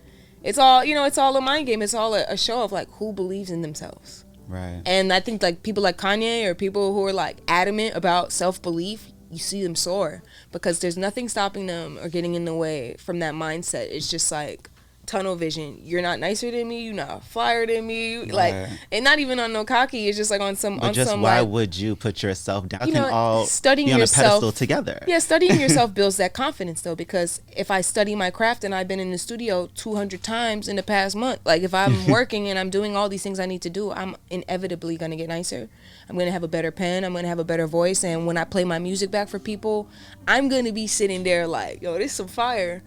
it's 0.42 0.58
all 0.58 0.84
you 0.84 0.94
know 0.94 1.04
it's 1.04 1.18
all 1.18 1.36
a 1.36 1.40
mind 1.40 1.66
game 1.66 1.82
it's 1.82 1.94
all 1.94 2.14
a, 2.14 2.24
a, 2.28 2.36
show 2.36 2.62
of 2.62 2.72
like 2.72 2.88
who 2.92 3.12
believes 3.12 3.50
in 3.50 3.62
themselves 3.62 4.24
right 4.48 4.82
and 4.84 5.12
i 5.12 5.20
think 5.20 5.42
like 5.42 5.62
people 5.62 5.82
like 5.82 5.96
kanye 5.96 6.44
or 6.44 6.54
people 6.54 6.92
who 6.92 7.04
are 7.06 7.12
like 7.12 7.38
adamant 7.48 7.94
about 7.96 8.32
self-belief 8.32 9.12
you 9.30 9.38
see 9.38 9.62
them 9.62 9.74
soar 9.74 10.22
because 10.52 10.80
there's 10.80 10.98
nothing 10.98 11.28
stopping 11.28 11.66
them 11.66 11.98
or 11.98 12.08
getting 12.08 12.34
in 12.34 12.44
the 12.44 12.54
way 12.54 12.94
from 12.98 13.20
that 13.20 13.34
mindset 13.34 13.88
it's 13.90 14.10
just 14.10 14.30
like 14.30 14.68
tunnel 15.06 15.36
vision. 15.36 15.80
You're 15.82 16.02
not 16.02 16.18
nicer 16.18 16.50
than 16.50 16.68
me. 16.68 16.84
You're 16.84 16.94
not 16.94 17.24
flyer 17.24 17.66
than 17.66 17.86
me. 17.86 18.18
Right. 18.18 18.32
Like, 18.32 18.54
and 18.92 19.04
not 19.04 19.18
even 19.18 19.38
on 19.40 19.52
no 19.52 19.64
cocky. 19.64 20.08
It's 20.08 20.16
just 20.16 20.30
like 20.30 20.40
on 20.40 20.56
some. 20.56 20.78
But 20.78 20.86
on 20.86 20.94
just 20.94 21.10
some, 21.10 21.22
why 21.22 21.40
like, 21.40 21.48
would 21.48 21.76
you 21.76 21.96
put 21.96 22.22
yourself 22.22 22.68
down? 22.68 22.86
You 22.86 22.94
know, 22.94 23.08
all 23.08 23.46
studying 23.46 23.86
be 23.86 23.92
on 23.92 24.00
yourself, 24.00 24.24
a 24.24 24.28
pedestal 24.28 24.52
together. 24.52 25.04
Yeah, 25.06 25.18
studying 25.18 25.60
yourself 25.60 25.94
builds 25.94 26.16
that 26.16 26.32
confidence 26.32 26.82
though. 26.82 26.94
Because 26.94 27.40
if 27.56 27.70
I 27.70 27.80
study 27.80 28.14
my 28.14 28.30
craft 28.30 28.64
and 28.64 28.74
I've 28.74 28.88
been 28.88 29.00
in 29.00 29.10
the 29.10 29.18
studio 29.18 29.68
200 29.74 30.22
times 30.22 30.68
in 30.68 30.76
the 30.76 30.82
past 30.82 31.16
month, 31.16 31.40
like 31.44 31.62
if 31.62 31.74
I'm 31.74 32.06
working 32.08 32.48
and 32.48 32.58
I'm 32.58 32.70
doing 32.70 32.96
all 32.96 33.08
these 33.08 33.22
things 33.22 33.38
I 33.38 33.46
need 33.46 33.62
to 33.62 33.70
do, 33.70 33.92
I'm 33.92 34.16
inevitably 34.30 34.96
gonna 34.96 35.16
get 35.16 35.28
nicer. 35.28 35.68
I'm 36.08 36.18
gonna 36.18 36.32
have 36.32 36.42
a 36.42 36.48
better 36.48 36.70
pen. 36.70 37.04
I'm 37.04 37.12
gonna 37.14 37.28
have 37.28 37.38
a 37.38 37.44
better 37.44 37.66
voice. 37.66 38.04
And 38.04 38.26
when 38.26 38.36
I 38.36 38.44
play 38.44 38.64
my 38.64 38.78
music 38.78 39.10
back 39.10 39.28
for 39.28 39.38
people, 39.38 39.88
I'm 40.26 40.48
gonna 40.48 40.72
be 40.72 40.86
sitting 40.86 41.22
there 41.22 41.46
like, 41.46 41.82
yo, 41.82 41.98
this 41.98 42.14
some 42.14 42.28
fire 42.28 42.82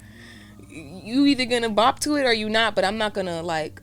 you 0.69 1.25
either 1.25 1.45
gonna 1.45 1.69
bop 1.69 1.99
to 2.01 2.15
it 2.15 2.23
or 2.23 2.33
you 2.33 2.49
not. 2.49 2.75
But 2.75 2.85
I'm 2.85 2.97
not 2.97 3.13
gonna 3.13 3.41
like 3.41 3.81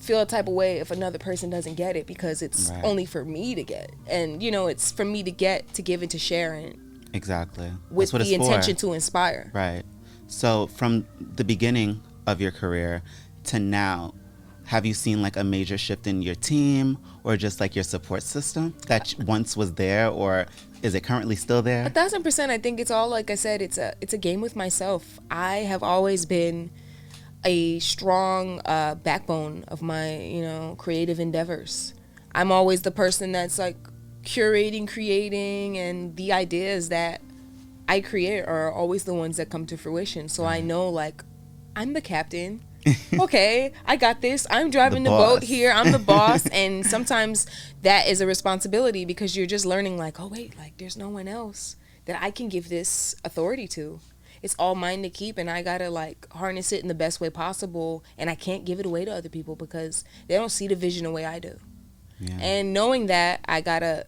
feel 0.00 0.20
a 0.20 0.26
type 0.26 0.48
of 0.48 0.54
way 0.54 0.78
if 0.78 0.90
another 0.90 1.18
person 1.18 1.50
doesn't 1.50 1.74
get 1.74 1.96
it 1.96 2.06
because 2.06 2.42
it's 2.42 2.70
right. 2.70 2.84
only 2.84 3.06
for 3.06 3.24
me 3.24 3.54
to 3.54 3.62
get, 3.62 3.92
and 4.06 4.42
you 4.42 4.50
know 4.50 4.66
it's 4.66 4.90
for 4.92 5.04
me 5.04 5.22
to 5.22 5.30
get 5.30 5.72
to 5.74 5.82
give 5.82 6.02
and 6.02 6.10
to 6.10 6.18
share 6.18 6.54
and 6.54 6.78
exactly 7.14 7.70
with 7.90 8.10
the 8.10 8.34
intention 8.34 8.74
for. 8.74 8.80
to 8.80 8.92
inspire. 8.92 9.50
Right. 9.54 9.84
So 10.26 10.66
from 10.68 11.06
the 11.20 11.44
beginning 11.44 12.02
of 12.26 12.40
your 12.40 12.52
career 12.52 13.02
to 13.44 13.58
now, 13.58 14.14
have 14.64 14.86
you 14.86 14.94
seen 14.94 15.20
like 15.20 15.36
a 15.36 15.44
major 15.44 15.76
shift 15.76 16.06
in 16.06 16.22
your 16.22 16.34
team 16.34 16.98
or 17.24 17.36
just 17.36 17.60
like 17.60 17.74
your 17.74 17.84
support 17.84 18.22
system 18.22 18.74
that 18.86 19.14
once 19.26 19.56
was 19.56 19.74
there 19.74 20.08
or 20.08 20.46
is 20.82 20.94
it 20.94 21.02
currently 21.02 21.36
still 21.36 21.62
there? 21.62 21.86
A 21.86 21.90
thousand 21.90 22.22
percent. 22.22 22.50
I 22.50 22.58
think 22.58 22.80
it's 22.80 22.90
all 22.90 23.08
like 23.08 23.30
I 23.30 23.36
said. 23.36 23.62
It's 23.62 23.78
a 23.78 23.94
it's 24.00 24.12
a 24.12 24.18
game 24.18 24.40
with 24.40 24.56
myself. 24.56 25.20
I 25.30 25.56
have 25.58 25.82
always 25.82 26.26
been 26.26 26.70
a 27.44 27.78
strong 27.78 28.60
uh, 28.64 28.96
backbone 28.96 29.64
of 29.68 29.82
my 29.82 30.18
you 30.18 30.42
know 30.42 30.74
creative 30.78 31.20
endeavors. 31.20 31.94
I'm 32.34 32.50
always 32.50 32.82
the 32.82 32.90
person 32.90 33.32
that's 33.32 33.58
like 33.58 33.76
curating, 34.22 34.88
creating, 34.88 35.78
and 35.78 36.16
the 36.16 36.32
ideas 36.32 36.88
that 36.88 37.20
I 37.88 38.00
create 38.00 38.42
are 38.42 38.70
always 38.72 39.04
the 39.04 39.14
ones 39.14 39.36
that 39.36 39.50
come 39.50 39.66
to 39.66 39.76
fruition. 39.76 40.28
So 40.28 40.44
I 40.44 40.60
know 40.60 40.88
like 40.88 41.22
I'm 41.76 41.92
the 41.92 42.00
captain 42.00 42.62
okay, 43.20 43.72
I 43.86 43.96
got 43.96 44.20
this. 44.20 44.46
I'm 44.50 44.70
driving 44.70 45.04
the, 45.04 45.10
the 45.10 45.16
boat 45.16 45.42
here. 45.42 45.72
I'm 45.72 45.92
the 45.92 45.98
boss. 46.12 46.46
and 46.46 46.84
sometimes 46.84 47.46
that 47.82 48.08
is 48.08 48.20
a 48.20 48.26
responsibility 48.26 49.04
because 49.04 49.36
you're 49.36 49.46
just 49.46 49.66
learning, 49.66 49.98
like, 49.98 50.20
oh, 50.20 50.26
wait, 50.26 50.56
like, 50.58 50.76
there's 50.78 50.96
no 50.96 51.08
one 51.08 51.28
else 51.28 51.76
that 52.06 52.20
I 52.20 52.30
can 52.30 52.48
give 52.48 52.68
this 52.68 53.14
authority 53.24 53.68
to. 53.68 54.00
It's 54.42 54.56
all 54.58 54.74
mine 54.74 55.02
to 55.02 55.10
keep, 55.10 55.38
and 55.38 55.48
I 55.48 55.62
gotta 55.62 55.88
like 55.88 56.28
harness 56.32 56.72
it 56.72 56.82
in 56.82 56.88
the 56.88 56.94
best 56.94 57.20
way 57.20 57.30
possible. 57.30 58.02
And 58.18 58.28
I 58.28 58.34
can't 58.34 58.64
give 58.64 58.80
it 58.80 58.86
away 58.86 59.04
to 59.04 59.12
other 59.12 59.28
people 59.28 59.54
because 59.54 60.04
they 60.26 60.34
don't 60.34 60.50
see 60.50 60.66
the 60.66 60.74
vision 60.74 61.04
the 61.04 61.12
way 61.12 61.24
I 61.24 61.38
do. 61.38 61.58
Yeah. 62.18 62.38
And 62.40 62.72
knowing 62.72 63.06
that, 63.06 63.40
I 63.46 63.60
gotta 63.60 64.06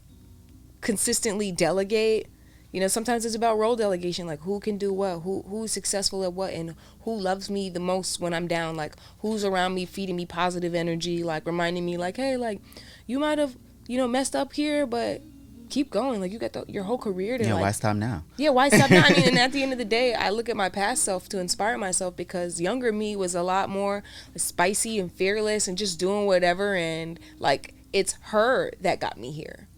consistently 0.81 1.52
delegate 1.52 2.26
you 2.75 2.81
know, 2.81 2.88
sometimes 2.88 3.25
it's 3.25 3.37
about 3.37 3.57
role 3.57 3.76
delegation, 3.76 4.26
like 4.26 4.40
who 4.40 4.59
can 4.59 4.78
do 4.78 4.93
what, 4.93 5.21
who 5.21 5.43
who's 5.43 5.71
successful 5.71 6.25
at 6.25 6.33
what, 6.33 6.52
and 6.52 6.75
who 7.02 7.14
loves 7.14 7.49
me 7.49 7.71
the 7.71 7.78
most 7.78 8.19
when 8.19 8.35
I'm 8.35 8.49
down. 8.49 8.75
Like 8.75 8.97
who's 9.21 9.45
around 9.45 9.75
me, 9.75 9.87
feeding 9.87 10.16
me 10.16 10.26
positive 10.26 10.75
energy, 10.75 11.23
like 11.23 11.47
reminding 11.47 11.87
me, 11.87 11.97
like, 11.97 12.17
hey, 12.17 12.37
like 12.37 12.60
you 13.06 13.21
might 13.21 13.39
have, 13.39 13.56
you 13.87 13.97
know, 13.97 14.08
messed 14.08 14.34
up 14.34 14.54
here, 14.54 14.87
but 14.87 15.23
keep 15.71 15.93
going. 15.93 16.21
Like 16.21 16.32
you 16.32 16.41
got 16.41 16.52
the, 16.52 16.65
your 16.67 16.82
whole 16.82 16.99
career 16.99 17.39
to. 17.39 17.45
Yeah, 17.45 17.54
like, 17.54 17.63
why 17.63 17.71
stop 17.71 17.95
now? 17.95 18.25
Yeah, 18.39 18.50
why 18.50 18.69
stop 18.71 18.91
now? 18.91 19.04
I 19.04 19.13
mean, 19.13 19.28
and 19.28 19.39
at 19.39 19.52
the 19.52 19.63
end 19.63 19.71
of 19.71 19.78
the 19.78 19.84
day, 19.84 20.13
I 20.13 20.30
look 20.30 20.49
at 20.49 20.56
my 20.56 20.69
past 20.69 21.04
self 21.04 21.28
to 21.28 21.39
inspire 21.39 21.78
myself 21.78 22.17
because 22.17 22.60
younger 22.60 22.91
me 22.91 23.15
was 23.15 23.37
a 23.37 23.43
lot 23.45 23.71
more 23.71 24.02
spicy 24.34 24.99
and 24.99 25.13
fearless 25.13 25.69
and 25.69 25.78
just 25.78 26.00
doing 26.00 26.26
whatever, 26.26 26.75
and 26.75 27.21
like 27.39 27.73
it's 27.93 28.15
her 28.32 28.73
that 28.80 28.99
got 28.99 29.17
me 29.17 29.30
here 29.30 29.69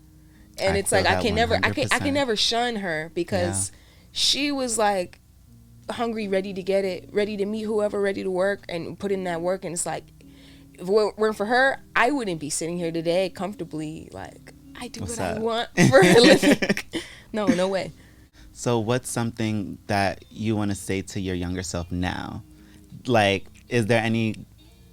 and 0.59 0.77
I 0.77 0.79
it's 0.79 0.92
like 0.92 1.07
I 1.07 1.21
can 1.23 1.33
100%. 1.33 1.37
never 1.37 1.55
I 1.62 1.71
can 1.71 1.88
I 1.90 1.99
can 1.99 2.14
never 2.14 2.37
shun 2.37 2.77
her 2.77 3.11
because 3.14 3.71
yeah. 3.71 3.79
she 4.12 4.53
was 4.53 4.79
like 4.79 5.21
hungry, 5.90 6.29
ready 6.29 6.53
to 6.53 6.62
get 6.62 6.85
it, 6.85 7.09
ready 7.12 7.37
to 7.37 7.47
meet 7.47 7.62
whoever, 7.62 8.01
ready 8.01 8.23
to 8.23 8.31
work 8.31 8.64
and 8.69 8.99
put 8.99 9.12
in 9.12 9.25
that 9.25 9.40
work. 9.40 9.64
And 9.64 9.75
it's 9.75 9.87
like 9.87 10.05
if 10.75 10.81
it 10.81 11.19
weren't 11.19 11.37
for 11.37 11.47
her, 11.47 11.83
I 11.95 12.11
wouldn't 12.11 12.40
be 12.40 12.51
sitting 12.51 12.77
here 12.77 12.92
today 12.92 13.31
comfortably. 13.31 14.09
Like 14.12 14.53
I 14.79 14.88
do 14.88 15.01
What's 15.01 15.19
what 15.19 15.27
up? 15.27 15.37
I 15.37 15.40
want 15.40 15.69
for 15.88 16.01
a 16.01 16.21
living. 16.21 16.59
no, 17.33 17.47
no 17.47 17.69
way. 17.69 17.92
So, 18.53 18.79
what's 18.79 19.11
something 19.11 19.77
that 19.87 20.25
you 20.31 20.57
want 20.57 20.71
to 20.71 20.75
say 20.75 21.03
to 21.03 21.21
your 21.21 21.35
younger 21.35 21.62
self 21.62 21.92
now? 21.92 22.42
Like, 23.07 23.47
is 23.69 23.87
there 23.87 24.03
any 24.03 24.35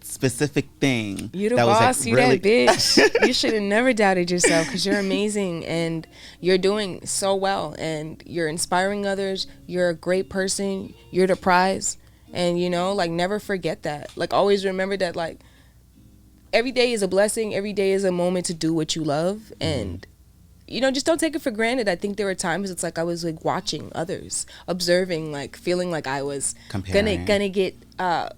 specific 0.04 0.68
thing. 0.80 1.30
You 1.34 1.50
the 1.50 1.56
boss, 1.56 2.00
like 2.00 2.08
you 2.08 2.16
really... 2.16 2.38
that 2.38 2.44
bitch. 2.44 3.22
you 3.28 3.34
should 3.34 3.54
have 3.54 3.64
never 3.64 3.94
doubted 3.94 4.30
yourself 4.30 4.68
because 4.68 4.86
you're 4.86 5.00
amazing 5.00 5.66
and 5.66 6.08
you're 6.40 6.58
doing 6.58 7.06
so 7.06 7.36
well 7.36 7.76
and 7.78 8.22
you're 8.26 8.48
inspiring 8.48 9.06
others. 9.06 9.48
You're 9.66 9.90
a 9.90 9.96
great 9.96 10.30
person. 10.30 10.94
You're 11.12 11.28
the 11.28 11.36
prize. 11.36 11.98
And 12.32 12.60
you 12.60 12.70
know, 12.70 12.94
like 12.94 13.12
never 13.12 13.40
forget 13.40 13.84
that. 13.84 14.16
Like 14.16 14.34
always 14.34 14.66
remember 14.66 14.98
that 14.98 15.16
like 15.16 15.40
every 16.52 16.72
day 16.72 16.92
is 16.92 17.04
a 17.04 17.08
blessing. 17.08 17.54
Every 17.54 17.74
day 17.74 17.92
is 17.92 18.04
a 18.04 18.12
moment 18.12 18.46
to 18.48 18.54
do 18.54 18.74
what 18.74 18.96
you 18.96 19.04
love 19.04 19.52
and 19.60 20.02
mm 20.02 20.10
you 20.66 20.82
know, 20.82 20.92
just 20.92 21.06
don't 21.06 21.20
take 21.20 21.36
it 21.36 21.42
for 21.42 21.52
granted. 21.52 21.88
I 21.88 21.96
think 21.96 22.18
there 22.18 22.26
were 22.26 22.36
times 22.36 22.72
it's 22.72 22.84
like 22.84 22.98
I 22.98 23.04
was 23.04 23.24
like 23.24 23.44
watching 23.44 23.92
others, 23.94 24.46
observing, 24.68 25.32
like 25.32 25.56
feeling 25.56 25.92
like 25.92 26.08
I 26.08 26.24
was 26.24 26.56
Comparing. 26.70 27.26
gonna 27.26 27.26
gonna 27.26 27.50
get 27.50 27.76
uh 28.00 28.30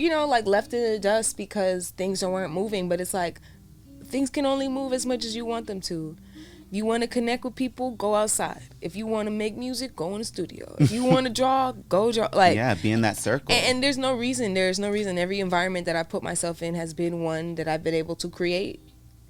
you 0.00 0.08
know, 0.08 0.26
like 0.26 0.46
left 0.46 0.72
in 0.72 0.82
the 0.92 0.98
dust 0.98 1.36
because 1.36 1.90
things 1.90 2.24
weren't 2.24 2.54
moving. 2.54 2.88
But 2.88 3.02
it's 3.02 3.12
like 3.12 3.38
things 4.04 4.30
can 4.30 4.46
only 4.46 4.66
move 4.66 4.94
as 4.94 5.04
much 5.04 5.26
as 5.26 5.36
you 5.36 5.44
want 5.44 5.66
them 5.66 5.82
to. 5.82 6.16
If 6.70 6.76
you 6.76 6.86
want 6.86 7.02
to 7.02 7.08
connect 7.08 7.44
with 7.44 7.54
people, 7.54 7.90
go 7.90 8.14
outside. 8.14 8.62
If 8.80 8.96
you 8.96 9.06
want 9.06 9.26
to 9.26 9.30
make 9.30 9.56
music, 9.58 9.94
go 9.94 10.12
in 10.12 10.20
the 10.20 10.24
studio. 10.24 10.74
If 10.78 10.90
you 10.90 11.04
want 11.04 11.26
to 11.26 11.32
draw, 11.32 11.72
go 11.72 12.12
draw. 12.12 12.28
Like 12.32 12.56
yeah, 12.56 12.74
be 12.74 12.92
in 12.92 13.02
that 13.02 13.18
circle. 13.18 13.54
And, 13.54 13.66
and 13.66 13.82
there's 13.82 13.98
no 13.98 14.14
reason. 14.14 14.54
There's 14.54 14.78
no 14.78 14.88
reason. 14.88 15.18
Every 15.18 15.38
environment 15.40 15.84
that 15.84 15.96
I 15.96 16.02
put 16.02 16.22
myself 16.22 16.62
in 16.62 16.74
has 16.76 16.94
been 16.94 17.22
one 17.22 17.56
that 17.56 17.68
I've 17.68 17.82
been 17.82 17.94
able 17.94 18.16
to 18.16 18.30
create, 18.30 18.80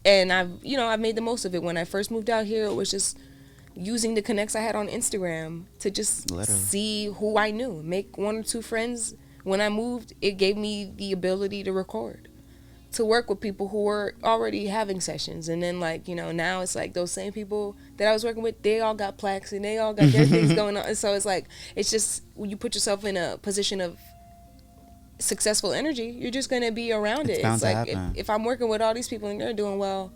and 0.04 0.33
I've 0.33 0.52
you 0.62 0.76
know 0.76 0.87
I've 0.87 1.00
made 1.00 1.16
the 1.16 1.22
most 1.22 1.44
of 1.44 1.52
it. 1.52 1.64
When 1.64 1.76
I 1.76 1.85
first 1.85 2.12
moved 2.12 2.30
out 2.30 2.46
here, 2.46 2.66
it 2.66 2.74
was 2.74 2.90
just 2.92 3.18
using 3.74 4.14
the 4.14 4.22
connects 4.22 4.54
I 4.54 4.61
had 4.61 4.76
on 4.76 4.87
Instagram 4.87 5.64
to 5.80 5.90
just 5.90 6.30
Literally. 6.30 6.61
see 6.61 7.06
who 7.06 7.38
I 7.38 7.50
knew, 7.50 7.83
make 7.83 8.18
one 8.18 8.37
or 8.37 8.42
two 8.44 8.62
friends 8.62 9.14
when 9.44 9.61
I 9.61 9.68
moved, 9.68 10.14
it 10.20 10.33
gave 10.33 10.57
me 10.57 10.92
the 10.96 11.12
ability 11.12 11.64
to 11.64 11.72
record, 11.72 12.29
to 12.92 13.05
work 13.05 13.31
with 13.31 13.40
people 13.40 13.68
who 13.68 13.85
were 13.85 14.14
already 14.22 14.66
having 14.66 15.00
sessions. 15.00 15.48
And 15.48 15.62
then, 15.62 15.81
like, 15.81 16.09
you 16.09 16.14
know, 16.14 16.33
now 16.33 16.61
it's 16.61 16.74
like 16.74 16.92
those 16.92 17.12
same 17.12 17.33
people 17.33 17.76
that 17.96 18.09
I 18.09 18.12
was 18.12 18.24
working 18.24 18.42
with, 18.42 18.62
they 18.62 18.81
all 18.81 18.94
got 18.94 19.18
plaques 19.18 19.53
and 19.53 19.64
they 19.64 19.79
all 19.79 19.94
got 19.94 20.11
their 20.11 20.26
things 20.26 20.53
going 20.55 20.76
on. 20.76 20.87
And 20.87 20.98
so 20.98 21.14
it's 21.14 21.26
like, 21.26 21.46
it's 21.76 21.90
just 21.90 22.22
when 22.35 22.50
you 22.50 22.57
put 22.57 22.74
yourself 22.74 23.05
in 23.05 23.16
a 23.16 23.38
position 23.38 23.81
of 23.81 23.98
successful 25.18 25.72
energy, 25.72 26.07
you're 26.07 26.31
just 26.31 26.50
going 26.50 26.62
to 26.62 26.72
be 26.72 26.92
around 26.92 27.31
it's 27.31 27.38
it. 27.38 27.44
It's 27.44 27.62
like, 27.62 27.88
if, 27.88 27.98
if, 28.16 28.31
I'm 28.31 28.44
working 28.44 28.68
with 28.68 28.83
all 28.83 28.94
these 28.94 29.09
people 29.09 29.29
and 29.29 29.40
they're 29.40 29.53
doing 29.53 29.79
well, 29.79 30.12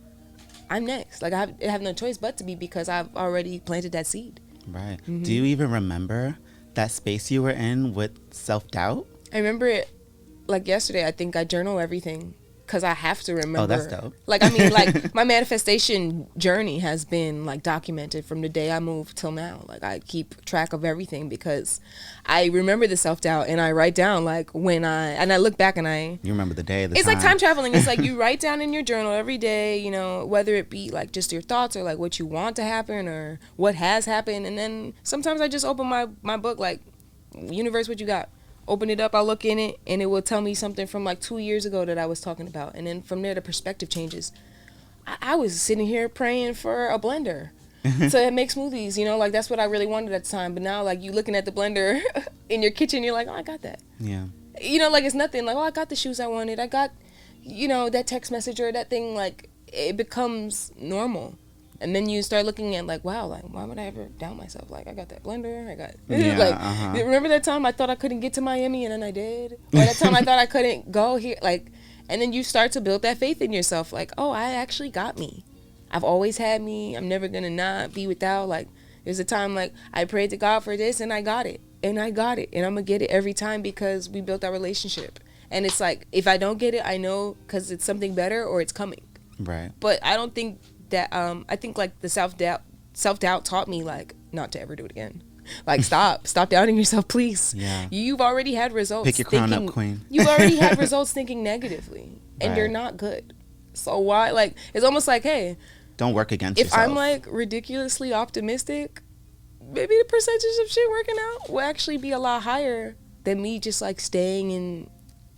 I'm 0.70 0.87
next. 0.87 1.22
Like, 1.22 1.32
I 1.32 1.40
have, 1.40 1.54
I 1.62 1.66
have 1.66 1.82
no 1.82 1.92
choice 1.92 2.18
but 2.18 2.38
to 2.38 2.44
be 2.44 2.54
because 2.54 2.88
I've 2.88 3.14
already 3.14 3.60
planted 3.60 3.92
that 3.92 4.06
seed. 4.06 4.40
Right. 4.66 4.98
Mm-hmm. 5.02 5.22
Do 5.22 5.32
you 5.32 5.44
even 5.44 5.70
remember 5.70 6.38
that 6.74 6.90
space 6.90 7.30
you 7.30 7.42
were 7.42 7.50
in 7.50 7.94
with 7.94 8.18
self 8.32 8.68
doubt? 8.70 9.06
I 9.35 9.38
remember 9.38 9.66
it 9.66 9.90
like 10.47 10.66
yesterday. 10.68 11.07
I 11.07 11.11
think 11.11 11.37
I 11.37 11.44
journal 11.44 11.79
everything. 11.81 12.35
because 12.66 12.83
I 12.83 12.94
have 12.94 13.20
to 13.23 13.33
oh, 13.33 13.37
remember. 13.37 13.61
Oh, 13.61 13.66
that's 13.66 13.87
dope. 13.87 14.14
Like 14.27 14.42
I 14.42 14.51
mean, 14.51 14.70
like 14.73 15.14
my 15.20 15.25
manifestation 15.25 16.29
journey 16.37 16.79
has 16.79 17.05
been 17.05 17.44
like 17.44 17.62
documented 17.62 18.25
from 18.25 18.40
the 18.40 18.49
day 18.49 18.70
I 18.73 18.81
moved 18.81 19.16
till 19.16 19.33
now. 19.33 19.64
Like 19.66 19.83
I 19.83 19.99
keep 19.99 20.44
track 20.44 20.73
of 20.73 20.85
everything 20.85 21.29
because 21.29 21.81
I 22.25 22.47
remember 22.47 22.87
the 22.87 22.97
self 22.97 23.20
doubt 23.20 23.49
and 23.49 23.61
I 23.61 23.73
write 23.73 23.94
down 23.94 24.25
like 24.25 24.51
when 24.53 24.85
I 24.85 25.09
and 25.11 25.33
I 25.33 25.37
look 25.37 25.57
back 25.59 25.77
and 25.77 25.87
I. 25.87 26.18
You 26.23 26.33
remember 26.33 26.55
the 26.55 26.62
day, 26.62 26.87
the 26.87 26.97
It's 26.97 27.05
time. 27.05 27.14
like 27.14 27.23
time 27.23 27.38
traveling. 27.38 27.75
It's 27.75 27.87
like 27.87 27.99
you 28.07 28.18
write 28.18 28.40
down 28.40 28.62
in 28.62 28.73
your 28.73 28.83
journal 28.83 29.12
every 29.12 29.37
day, 29.37 29.79
you 29.79 29.90
know, 29.90 30.25
whether 30.25 30.55
it 30.55 30.70
be 30.70 30.90
like 30.90 31.12
just 31.12 31.33
your 31.33 31.42
thoughts 31.42 31.77
or 31.77 31.83
like 31.83 31.99
what 31.99 32.18
you 32.18 32.27
want 32.27 32.57
to 32.57 32.62
happen 32.62 33.09
or 33.09 33.40
what 33.57 33.75
has 33.75 34.07
happened. 34.07 34.47
And 34.47 34.57
then 34.57 34.94
sometimes 35.03 35.40
I 35.40 35.49
just 35.49 35.64
open 35.64 35.87
my, 35.87 36.07
my 36.23 36.37
book, 36.37 36.59
like, 36.59 36.81
universe, 37.35 37.88
what 37.88 38.01
you 38.01 38.07
got? 38.07 38.29
Open 38.66 38.88
it 38.90 39.00
up, 39.00 39.14
I'll 39.14 39.24
look 39.27 39.44
in 39.44 39.59
it, 39.59 39.79
and 39.87 40.00
it 40.00 40.07
will 40.07 40.22
tell 40.22 40.40
me 40.40 40.55
something 40.55 40.87
from 40.87 41.05
like 41.05 41.20
two 41.20 41.38
years 41.38 41.66
ago 41.66 41.85
that 41.85 41.98
I 41.98 42.07
was 42.07 42.20
talking 42.20 42.46
about. 42.46 42.74
And 42.74 42.87
then 42.87 43.03
from 43.03 43.20
there, 43.22 43.35
the 43.35 43.42
perspective 43.42 43.88
changes. 43.90 44.33
I, 45.07 45.16
I 45.20 45.35
was 45.37 45.61
sitting 45.61 45.87
here 45.87 46.09
praying 46.09 46.55
for 46.55 46.88
a 46.88 46.98
blender. 46.98 47.50
to 48.11 48.31
make 48.31 48.48
smoothies, 48.48 48.96
you 48.96 49.05
know, 49.05 49.18
like 49.18 49.31
that's 49.31 49.50
what 49.50 49.61
I 49.61 49.64
really 49.64 49.85
wanted 49.85 50.12
at 50.12 50.24
the 50.24 50.31
time. 50.31 50.55
But 50.55 50.62
now, 50.62 50.83
like 50.83 51.03
you 51.03 51.12
looking 51.12 51.37
at 51.37 51.44
the 51.44 51.53
blender 51.53 52.00
in 52.48 52.62
your 52.62 52.70
kitchen, 52.70 53.05
you're 53.05 53.12
like, 53.12 53.29
oh, 53.29 53.35
I 53.35 53.42
got 53.42 53.61
that 53.61 53.81
Yeah. 54.00 54.24
you 54.59 54.79
know, 54.79 54.88
like 54.88 55.05
it's 55.05 55.14
nothing. 55.14 55.44
Like, 55.44 55.57
oh, 55.57 55.61
I 55.61 55.70
got 55.70 55.90
the 55.90 55.96
shoes 55.96 56.18
I 56.18 56.27
wanted. 56.27 56.59
I 56.59 56.66
got, 56.66 56.92
you 57.42 57.68
know, 57.68 57.90
that 57.90 58.07
text 58.07 58.33
message 58.33 58.59
or 58.59 58.72
that 58.72 58.88
thing. 58.88 59.14
Like, 59.14 59.50
it 59.68 59.98
becomes 59.98 60.72
normal, 60.79 61.37
and 61.85 61.94
then 61.94 62.09
you 62.09 62.23
start 62.23 62.47
looking 62.47 62.75
at 62.77 62.87
like, 62.87 63.05
wow, 63.05 63.27
like 63.27 63.42
why 63.42 63.64
would 63.64 63.79
I 63.79 63.85
ever 63.85 64.07
doubt 64.07 64.38
myself? 64.38 64.70
Like, 64.70 64.88
I 64.88 64.94
got 64.94 65.11
that 65.11 65.23
blender. 65.23 65.70
I 65.70 65.75
got 65.75 65.94
Yeah, 66.09 66.38
like, 66.38 66.55
uh-huh. 66.55 66.92
remember 66.94 67.29
that 67.29 67.44
time 67.44 67.66
I 67.66 67.73
thought 67.73 67.90
I 67.90 67.94
couldn't 67.94 68.20
get 68.20 68.33
to 68.35 68.40
Miami 68.40 68.87
and 68.87 68.92
then 68.92 69.03
I 69.03 69.11
did, 69.11 69.53
or 69.53 69.81
that 69.81 69.97
time 69.97 70.14
I 70.14 70.23
thought 70.23 70.38
I 70.38 70.47
couldn't 70.47 70.90
go 70.90 71.16
here, 71.16 71.37
like, 71.42 71.66
and 72.09 72.23
then 72.23 72.33
you 72.33 72.42
start 72.42 72.73
to 72.73 72.81
build 72.81 73.03
that 73.03 73.18
faith 73.18 73.42
in 73.42 73.53
yourself. 73.53 73.92
Like, 73.92 74.12
oh, 74.16 74.31
I 74.31 74.53
actually 74.53 74.88
got 74.88 75.18
me. 75.18 75.44
I've 75.90 76.05
always 76.05 76.38
had 76.38 76.62
me. 76.62 76.97
I'm 76.97 77.07
never 77.07 77.29
gonna 77.29 77.51
not 77.51 77.92
be 77.92 78.07
without. 78.07 78.49
Like, 78.49 78.68
there's 79.05 79.18
a 79.18 79.25
time 79.25 79.55
like 79.55 79.75
I 79.92 80.07
prayed 80.07 80.31
to 80.31 80.38
God 80.38 80.61
for 80.61 80.79
this 80.79 81.01
and 81.01 81.12
I 81.12 81.20
got 81.20 81.44
it, 81.44 81.61
and 81.83 82.01
I 82.01 82.11
got 82.11 82.38
it, 82.38 82.49
and 82.55 82.64
I'm 82.64 82.73
gonna 82.73 82.83
get 82.83 83.03
it 83.03 83.11
every 83.11 83.35
time 83.35 83.61
because 83.61 84.09
we 84.09 84.23
built 84.23 84.42
our 84.42 84.53
relationship. 84.53 85.20
And 85.51 85.66
it's 85.66 85.81
like 85.81 86.07
if 86.12 86.27
I 86.27 86.38
don't 86.38 86.59
get 86.59 86.73
it, 86.73 86.83
I 86.83 86.97
know 86.97 87.37
because 87.47 87.70
it's 87.70 87.85
something 87.85 88.14
better 88.14 88.42
or 88.42 88.62
it's 88.62 88.73
coming. 88.73 89.03
Right. 89.38 89.70
But 89.81 89.99
I 90.03 90.16
don't 90.16 90.35
think 90.35 90.61
that. 90.94 91.12
Um, 91.12 91.44
I 91.48 91.57
think 91.57 91.76
like 91.78 92.00
the 92.00 92.09
self 92.09 92.37
doubt, 92.37 92.62
self 92.94 93.18
doubt 93.18 93.44
taught 93.44 93.68
me 93.68 93.83
like 93.83 94.14
not 94.33 94.50
to 94.52 94.61
ever 94.61 94.74
do 94.74 94.85
it 94.85 94.90
again. 94.90 95.22
Like 95.66 95.85
stop, 95.85 96.26
stop 96.33 96.48
doubting 96.48 96.76
yourself, 96.76 97.07
please. 97.07 97.54
Yeah. 97.57 97.87
You've 97.90 98.20
already 98.20 98.54
had 98.54 98.72
results. 98.72 99.07
Pick 99.07 99.18
your 99.18 99.26
crown 99.26 99.44
up, 99.52 99.59
thinking- 99.59 99.68
queen. 99.68 100.00
You've 100.11 100.26
already 100.26 100.57
had 100.57 100.78
results 100.87 101.12
thinking 101.12 101.42
negatively, 101.42 102.18
and 102.40 102.57
you're 102.57 102.68
not 102.68 102.96
good. 102.96 103.35
So 103.74 103.98
why? 103.98 104.30
Like 104.30 104.54
it's 104.72 104.85
almost 104.85 105.07
like 105.07 105.22
hey, 105.22 105.57
Don't 105.96 106.14
work 106.14 106.33
against 106.33 106.59
if 106.61 106.68
yourself. 106.68 106.88
I'm 106.88 106.94
like 106.94 107.26
ridiculously 107.28 108.12
optimistic, 108.14 109.02
maybe 109.61 109.94
the 109.98 110.04
percentage 110.09 110.64
of 110.64 110.70
shit 110.70 110.88
working 110.90 111.16
out 111.20 111.50
will 111.50 111.61
actually 111.61 111.98
be 111.98 112.11
a 112.12 112.18
lot 112.18 112.42
higher 112.44 112.96
than 113.24 113.40
me 113.42 113.59
just 113.59 113.80
like 113.83 114.00
staying 114.00 114.50
in 114.50 114.88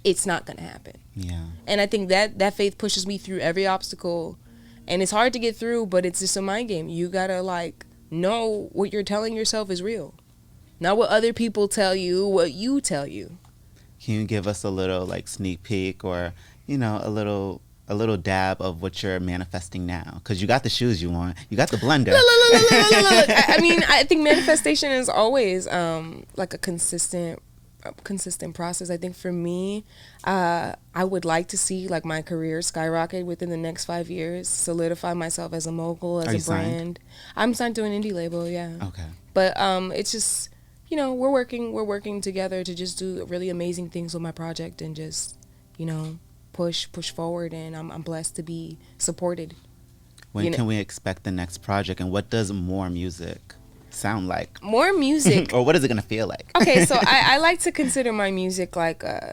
it's 0.04 0.24
not 0.26 0.46
gonna 0.46 0.62
happen. 0.62 0.94
yeah. 1.14 1.46
And 1.66 1.80
I 1.80 1.86
think 1.86 2.10
that 2.10 2.38
that 2.38 2.54
faith 2.54 2.78
pushes 2.78 3.06
me 3.08 3.18
through 3.18 3.40
every 3.40 3.66
obstacle. 3.66 4.38
And 4.88 5.02
it's 5.02 5.10
hard 5.10 5.32
to 5.32 5.38
get 5.38 5.56
through, 5.56 5.86
but 5.86 6.06
it's 6.06 6.20
just 6.20 6.36
a 6.36 6.42
mind 6.42 6.68
game. 6.68 6.88
You 6.88 7.08
gotta 7.08 7.42
like 7.42 7.84
know 8.10 8.68
what 8.72 8.92
you're 8.92 9.02
telling 9.02 9.34
yourself 9.34 9.70
is 9.70 9.82
real. 9.82 10.14
Not 10.78 10.96
what 10.96 11.10
other 11.10 11.32
people 11.32 11.68
tell 11.68 11.94
you, 11.94 12.26
what 12.26 12.52
you 12.52 12.80
tell 12.80 13.06
you. 13.06 13.38
Can 14.00 14.14
you 14.14 14.24
give 14.24 14.46
us 14.46 14.62
a 14.62 14.70
little 14.70 15.06
like 15.06 15.26
sneak 15.26 15.62
peek 15.62 16.04
or 16.04 16.34
you 16.66 16.78
know 16.78 17.00
a 17.02 17.10
little 17.10 17.62
a 17.88 17.94
little 17.94 18.16
dab 18.16 18.60
of 18.60 18.82
what 18.82 19.02
you're 19.02 19.18
manifesting 19.20 19.86
now? 19.86 20.14
Because 20.16 20.40
you 20.40 20.46
got 20.46 20.62
the 20.62 20.68
shoes 20.68 21.02
you 21.02 21.10
want, 21.10 21.36
you 21.48 21.56
got 21.56 21.70
the 21.70 21.76
blender. 21.78 22.12
Look, 22.12 22.22
look, 22.22 22.92
look. 22.92 23.30
I 23.30 23.56
I 23.56 23.60
mean, 23.60 23.82
I 23.88 24.04
think 24.04 24.22
manifestation 24.22 24.92
is 24.92 25.08
always 25.08 25.66
um, 25.68 26.24
like 26.36 26.52
a 26.54 26.58
consistent, 26.58 27.40
consistent 28.04 28.54
process. 28.54 28.90
I 28.90 28.96
think 28.96 29.16
for 29.16 29.32
me, 29.32 29.84
uh, 30.24 30.72
I 30.94 31.04
would 31.04 31.24
like 31.24 31.48
to 31.48 31.58
see 31.58 31.88
like 31.88 32.04
my 32.04 32.22
career 32.22 32.62
skyrocket 32.62 33.24
within 33.26 33.50
the 33.50 33.56
next 33.56 33.84
five 33.84 34.08
years, 34.10 34.48
solidify 34.48 35.14
myself 35.14 35.52
as 35.52 35.66
a 35.66 35.72
mogul, 35.72 36.20
as 36.20 36.26
Are 36.26 36.30
a 36.30 36.34
you 36.34 36.40
signed? 36.40 36.70
brand. 36.70 36.98
I'm 37.36 37.54
signed 37.54 37.74
to 37.76 37.84
an 37.84 37.92
indie 37.92 38.12
label, 38.12 38.48
yeah. 38.48 38.72
okay. 38.82 39.06
But 39.34 39.58
um, 39.60 39.92
it's 39.92 40.12
just 40.12 40.48
you 40.88 40.96
know 40.96 41.12
we're 41.12 41.30
working 41.32 41.72
we're 41.72 41.84
working 41.84 42.20
together 42.20 42.62
to 42.62 42.74
just 42.74 42.98
do 42.98 43.24
really 43.26 43.48
amazing 43.50 43.90
things 43.90 44.14
with 44.14 44.22
my 44.22 44.30
project 44.32 44.80
and 44.80 44.94
just 44.94 45.36
you 45.76 45.84
know 45.84 46.18
push 46.52 46.86
push 46.92 47.10
forward 47.10 47.52
and 47.52 47.76
I'm 47.76 47.90
I'm 47.90 48.02
blessed 48.02 48.36
to 48.36 48.42
be 48.42 48.78
supported. 48.98 49.54
When 50.32 50.44
You 50.44 50.50
know- 50.50 50.56
can 50.58 50.66
we 50.66 50.76
expect 50.76 51.24
the 51.24 51.32
next 51.32 51.58
project, 51.58 52.00
and 52.00 52.10
what 52.10 52.30
does 52.30 52.52
more 52.52 52.88
music 52.90 53.54
sound 53.96 54.28
like, 54.28 54.62
More 54.62 54.92
music 54.92 55.50
or 55.54 55.64
what 55.64 55.74
is 55.76 55.82
it 55.84 55.88
gonna 55.88 56.02
feel 56.02 56.26
like? 56.26 56.50
okay, 56.56 56.84
so 56.84 56.94
I, 57.00 57.34
I 57.34 57.38
like 57.38 57.60
to 57.60 57.72
consider 57.72 58.12
my 58.12 58.30
music 58.30 58.76
like 58.76 59.02
uh, 59.04 59.32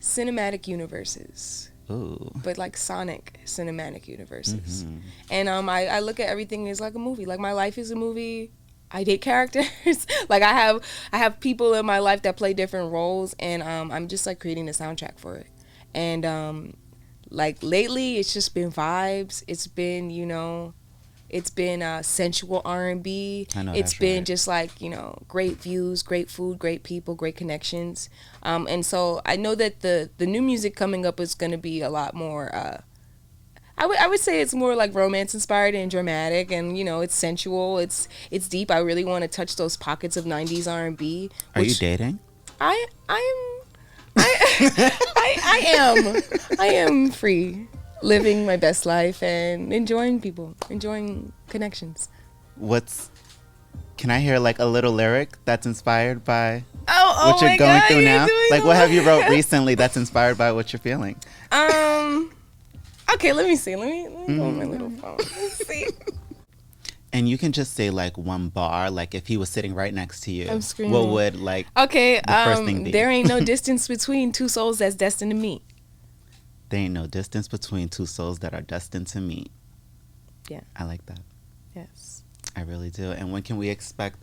cinematic 0.00 0.66
universes, 0.68 1.70
Ooh. 1.90 2.30
but 2.36 2.58
like 2.58 2.76
sonic 2.76 3.40
cinematic 3.44 4.06
universes. 4.08 4.84
Mhm. 4.84 5.00
And 5.30 5.48
um, 5.48 5.68
I, 5.68 5.86
I 5.86 6.00
look 6.00 6.20
at 6.20 6.28
everything 6.28 6.68
as 6.68 6.80
like 6.80 6.94
a 6.94 6.98
movie. 6.98 7.26
Like 7.26 7.40
my 7.40 7.52
life 7.52 7.78
is 7.78 7.90
a 7.90 7.96
movie. 7.96 8.50
I 8.90 9.02
date 9.02 9.22
characters. 9.22 9.66
like 10.28 10.42
I 10.42 10.52
have 10.52 10.82
I 11.12 11.18
have 11.18 11.40
people 11.40 11.74
in 11.74 11.84
my 11.86 11.98
life 11.98 12.22
that 12.22 12.36
play 12.36 12.54
different 12.54 12.92
roles, 12.92 13.34
and 13.40 13.62
um, 13.62 13.90
I'm 13.90 14.08
just 14.08 14.26
like 14.26 14.38
creating 14.40 14.66
the 14.66 14.72
soundtrack 14.72 15.18
for 15.18 15.36
it. 15.36 15.46
And 15.94 16.24
um, 16.24 16.74
like 17.30 17.62
lately, 17.62 18.18
it's 18.18 18.32
just 18.32 18.54
been 18.54 18.70
vibes. 18.70 19.42
It's 19.48 19.66
been 19.66 20.10
you 20.10 20.26
know, 20.26 20.74
it's 21.34 21.50
been 21.50 21.82
uh, 21.82 22.00
sensual 22.02 22.62
R 22.64 22.88
and 22.88 23.02
B. 23.02 23.48
It's 23.54 23.98
been 23.98 24.18
right. 24.18 24.26
just 24.26 24.46
like 24.46 24.80
you 24.80 24.88
know, 24.88 25.18
great 25.26 25.60
views, 25.60 26.04
great 26.04 26.30
food, 26.30 26.60
great 26.60 26.84
people, 26.84 27.16
great 27.16 27.34
connections. 27.34 28.08
Um, 28.44 28.68
and 28.70 28.86
so 28.86 29.20
I 29.26 29.34
know 29.34 29.56
that 29.56 29.80
the 29.80 30.10
the 30.18 30.26
new 30.26 30.40
music 30.40 30.76
coming 30.76 31.04
up 31.04 31.18
is 31.18 31.34
going 31.34 31.50
to 31.50 31.58
be 31.58 31.80
a 31.80 31.90
lot 31.90 32.14
more. 32.14 32.54
Uh, 32.54 32.82
I 33.76 33.86
would 33.86 33.98
I 33.98 34.06
would 34.06 34.20
say 34.20 34.40
it's 34.40 34.54
more 34.54 34.76
like 34.76 34.94
romance 34.94 35.34
inspired 35.34 35.74
and 35.74 35.90
dramatic, 35.90 36.52
and 36.52 36.78
you 36.78 36.84
know 36.84 37.00
it's 37.00 37.16
sensual. 37.16 37.78
It's 37.78 38.06
it's 38.30 38.48
deep. 38.48 38.70
I 38.70 38.78
really 38.78 39.04
want 39.04 39.22
to 39.22 39.28
touch 39.28 39.56
those 39.56 39.76
pockets 39.76 40.16
of 40.16 40.26
'90s 40.26 40.70
R&B. 40.70 41.30
Are 41.56 41.62
you 41.62 41.74
dating? 41.74 42.20
I 42.60 42.86
I 43.08 43.16
am 43.16 44.22
I, 44.22 44.36
I 45.16 45.38
I 45.42 45.58
am 45.66 46.58
I 46.60 46.66
am 46.66 47.10
free, 47.10 47.66
living 48.02 48.46
my 48.46 48.56
best 48.56 48.86
life 48.86 49.22
and 49.22 49.72
enjoying 49.72 50.20
people, 50.20 50.54
enjoying 50.70 51.32
connections. 51.48 52.08
What's 52.56 53.10
can 53.96 54.10
I 54.10 54.20
hear 54.20 54.38
like 54.38 54.58
a 54.58 54.64
little 54.66 54.92
lyric 54.92 55.38
that's 55.44 55.66
inspired 55.66 56.24
by 56.24 56.64
Oh, 56.88 57.30
what 57.32 57.40
you're 57.40 57.56
going 57.56 57.82
through 57.88 58.04
now? 58.04 58.26
Like 58.50 58.64
what 58.64 58.76
have 58.76 58.92
you 58.92 59.02
wrote 59.06 59.28
recently 59.30 59.74
that's 59.74 59.96
inspired 59.96 60.36
by 60.36 60.52
what 60.52 60.72
you're 60.72 60.80
feeling? 60.80 61.16
Um. 61.52 62.32
Okay, 63.12 63.32
let 63.32 63.46
me 63.46 63.56
see. 63.56 63.76
Let 63.76 63.88
me 63.88 64.08
let 64.08 64.28
me 64.28 64.36
go 64.36 64.44
on 64.44 64.56
my 64.58 64.64
little 64.64 64.90
phone. 64.90 65.16
Let's 65.18 65.66
see. 65.66 65.86
And 67.14 67.28
you 67.28 67.38
can 67.38 67.52
just 67.52 67.74
say 67.74 67.90
like 67.90 68.18
one 68.18 68.48
bar, 68.48 68.90
like 68.90 69.14
if 69.14 69.28
he 69.28 69.36
was 69.36 69.48
sitting 69.48 69.72
right 69.72 69.94
next 69.94 70.22
to 70.22 70.32
you, 70.32 70.48
what 70.48 71.06
would 71.10 71.36
like 71.36 71.68
Okay, 71.76 72.20
The 72.26 72.54
um, 72.58 72.84
there 72.90 73.08
ain't 73.08 73.28
no 73.28 73.38
distance 73.52 73.86
between 73.86 74.32
two 74.32 74.48
souls 74.48 74.78
that's 74.78 74.96
destined 74.96 75.30
to 75.30 75.36
meet. 75.36 75.62
There 76.74 76.82
ain't 76.82 76.92
no 76.92 77.06
distance 77.06 77.46
between 77.46 77.88
two 77.88 78.04
souls 78.04 78.40
that 78.40 78.52
are 78.52 78.60
destined 78.60 79.06
to 79.06 79.20
meet. 79.20 79.52
Yeah. 80.48 80.62
I 80.74 80.82
like 80.82 81.06
that. 81.06 81.20
Yes. 81.72 82.24
I 82.56 82.62
really 82.62 82.90
do. 82.90 83.12
And 83.12 83.30
when 83.30 83.42
can 83.42 83.58
we 83.58 83.68
expect 83.68 84.18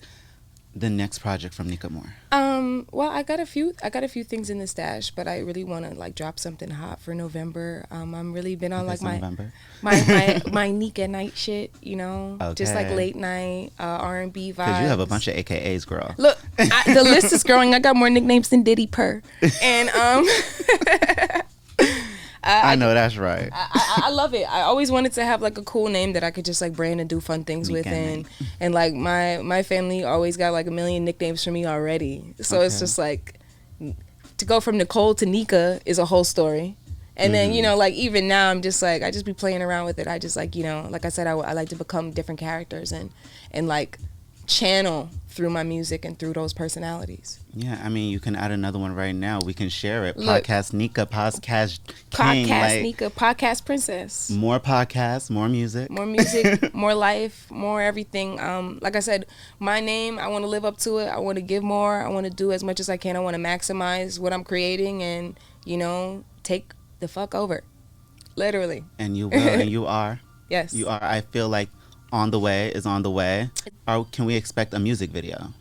the 0.76 0.90
next 0.90 1.20
project 1.20 1.54
from 1.54 1.70
Niqa 1.70 1.90
Mor? 1.90 2.14
Um. 2.34 2.88
Well, 2.92 3.10
I 3.10 3.24
got 3.24 3.40
a 3.40 3.46
few. 3.46 3.74
I 3.82 3.90
got 3.90 4.04
a 4.04 4.10
few 4.10 4.26
things 4.26 4.50
in 4.50 4.60
the 4.60 4.68
stash, 4.68 5.12
but 5.12 5.30
I 5.30 5.40
really 5.40 5.64
want 5.64 5.90
to 5.90 5.96
like 5.96 6.14
drop 6.14 6.40
something 6.40 6.72
hot 6.72 7.00
for 7.00 7.16
November. 7.16 7.86
Um. 7.90 8.14
I'm 8.14 8.34
really 8.34 8.58
been 8.58 8.74
on 8.74 8.86
like 8.86 9.02
my 9.02 9.14
November. 9.14 9.54
my 9.82 9.94
my 10.02 10.42
my 10.52 10.68
Niqa 10.72 11.10
night 11.10 11.38
shit. 11.38 11.72
You 11.82 11.96
know, 11.96 12.38
just 12.56 12.76
like 12.76 12.90
late 12.90 13.16
night 13.16 13.72
uh, 13.80 13.84
R 13.84 14.20
and 14.20 14.34
B 14.34 14.52
vibes. 14.52 14.58
Because 14.58 14.82
you 14.82 14.88
have 14.88 15.00
a 15.00 15.06
bunch 15.06 15.30
of 15.30 15.36
AKAs, 15.36 15.88
girl. 15.88 16.14
Look, 16.18 16.38
I, 16.60 16.94
the 16.94 17.04
list 17.04 17.32
is 17.32 17.44
growing. 17.46 17.74
I 17.74 17.80
got 17.80 17.96
more 17.96 18.10
nicknames 18.10 18.50
than 18.50 18.64
Diddy 18.64 18.88
Per, 18.88 19.22
and 19.62 19.90
um. 19.92 20.28
I 22.44 22.76
know 22.76 22.94
that's 22.94 23.18
right. 23.18 23.50
I, 23.54 23.68
I, 23.74 24.02
I 24.06 24.10
love 24.12 24.34
it. 24.34 24.44
I 24.52 24.62
always 24.62 24.92
wanted 24.92 25.14
to 25.14 25.24
have 25.24 25.42
like 25.42 25.58
a 25.58 25.64
cool 25.64 25.90
name 25.90 26.14
that 26.14 26.24
I 26.24 26.32
could 26.32 26.46
just 26.46 26.62
like 26.62 26.74
brand 26.74 27.00
and 27.00 27.10
do 27.10 27.20
fun 27.20 27.44
things 27.44 27.70
with, 27.72 27.86
and 27.86 28.28
and 28.60 28.74
like 28.74 28.94
my 28.94 29.38
my 29.44 29.62
family 29.64 30.04
always 30.04 30.38
got 30.38 30.52
like 30.52 30.68
a 30.68 30.72
million 30.72 31.06
nicknames 31.06 31.44
for 31.44 31.52
me 31.52 31.66
already. 31.66 32.34
So 32.42 32.62
it's 32.62 32.80
just 32.80 32.98
like 32.98 33.40
to 34.38 34.46
go 34.46 34.60
from 34.60 34.78
Nicole 34.78 35.14
to 35.16 35.26
Niqa 35.26 35.82
is 35.86 36.00
a 36.00 36.06
whole 36.06 36.24
story. 36.24 36.76
And 37.18 37.34
then 37.34 37.50
Mm-hmm. 37.50 37.56
you 37.58 37.62
know, 37.62 37.76
like 37.78 37.94
even 37.94 38.28
now, 38.28 38.50
I'm 38.50 38.62
just 38.64 38.82
like 38.82 39.04
I 39.04 39.12
just 39.12 39.26
be 39.26 39.34
playing 39.34 39.62
around 39.62 39.86
with 39.86 40.00
it. 40.00 40.08
I 40.08 40.18
just 40.18 40.36
like 40.36 40.56
you 40.56 40.64
know, 40.64 40.88
like 40.90 41.06
I 41.06 41.10
said, 41.10 41.28
I, 41.28 41.32
I 41.34 41.54
like 41.54 41.70
to 41.70 41.76
become 41.76 42.12
different 42.12 42.40
characters 42.40 42.92
and 42.92 43.12
and 43.52 43.68
like 43.68 44.00
channel 44.52 45.10
through 45.30 45.50
my 45.50 45.64
music 45.64 46.04
and 46.04 46.20
through 46.20 46.34
those 46.34 46.52
personalities. 46.52 47.40
Yeah, 47.54 47.80
I 47.82 47.88
mean, 47.88 48.12
you 48.12 48.20
can 48.20 48.36
add 48.36 48.52
another 48.52 48.78
one 48.78 48.94
right 48.94 49.16
now. 49.16 49.40
We 49.44 49.54
can 49.54 49.70
share 49.70 50.06
it. 50.06 50.18
Look. 50.18 50.44
podcast 50.44 50.74
Niqa, 50.74 51.10
podcast 51.10 51.80
King. 52.12 52.48
Podcast 52.48 52.84
like, 52.84 52.98
Niqa, 52.98 53.12
podcast 53.12 53.66
princess. 53.66 54.30
More 54.30 54.60
podcasts, 54.60 55.30
more 55.30 55.48
music. 55.48 55.90
More 55.90 56.06
music, 56.06 56.74
more 56.74 56.94
life, 56.94 57.50
more 57.50 57.82
everything. 57.82 58.42
Um, 58.42 58.80
like 58.82 58.98
I 58.98 59.00
said, 59.00 59.26
my 59.60 59.80
name, 59.80 60.20
I 60.20 60.28
want 60.28 60.44
to 60.44 60.50
live 60.50 60.66
up 60.66 60.78
to 60.80 60.98
it. 60.98 61.08
I 61.08 61.20
want 61.20 61.38
to 61.38 61.42
give 61.42 61.64
more. 61.64 62.02
I 62.02 62.10
want 62.10 62.26
to 62.26 62.32
do 62.32 62.52
as 62.52 62.62
much 62.62 62.82
as 62.82 62.90
I 62.90 62.98
can. 62.98 63.16
I 63.16 63.20
want 63.20 63.36
to 63.36 63.42
maximize 63.42 64.20
what 64.20 64.34
I'm 64.34 64.44
creating 64.44 65.02
and, 65.02 65.40
you 65.64 65.78
know, 65.78 66.26
take 66.44 66.74
the 67.00 67.08
fuck 67.08 67.34
over. 67.34 67.64
Literally. 68.36 68.84
And 69.00 69.18
you 69.18 69.30
will, 69.30 69.38
and 69.38 69.70
you 69.76 69.86
are. 69.86 70.20
Yes. 70.50 70.74
You 70.74 70.90
are. 70.90 71.02
I 71.02 71.22
feel 71.22 71.48
like 71.48 71.70
on 72.12 72.32
the 72.32 72.40
way 72.40 72.70
is 72.70 72.86
on 72.86 73.04
the 73.04 73.12
way. 73.12 73.50
Or 73.88 74.06
can 74.12 74.26
we 74.26 74.36
expect 74.36 74.74
a 74.74 74.80
music 74.80 75.10
video? 75.12 75.54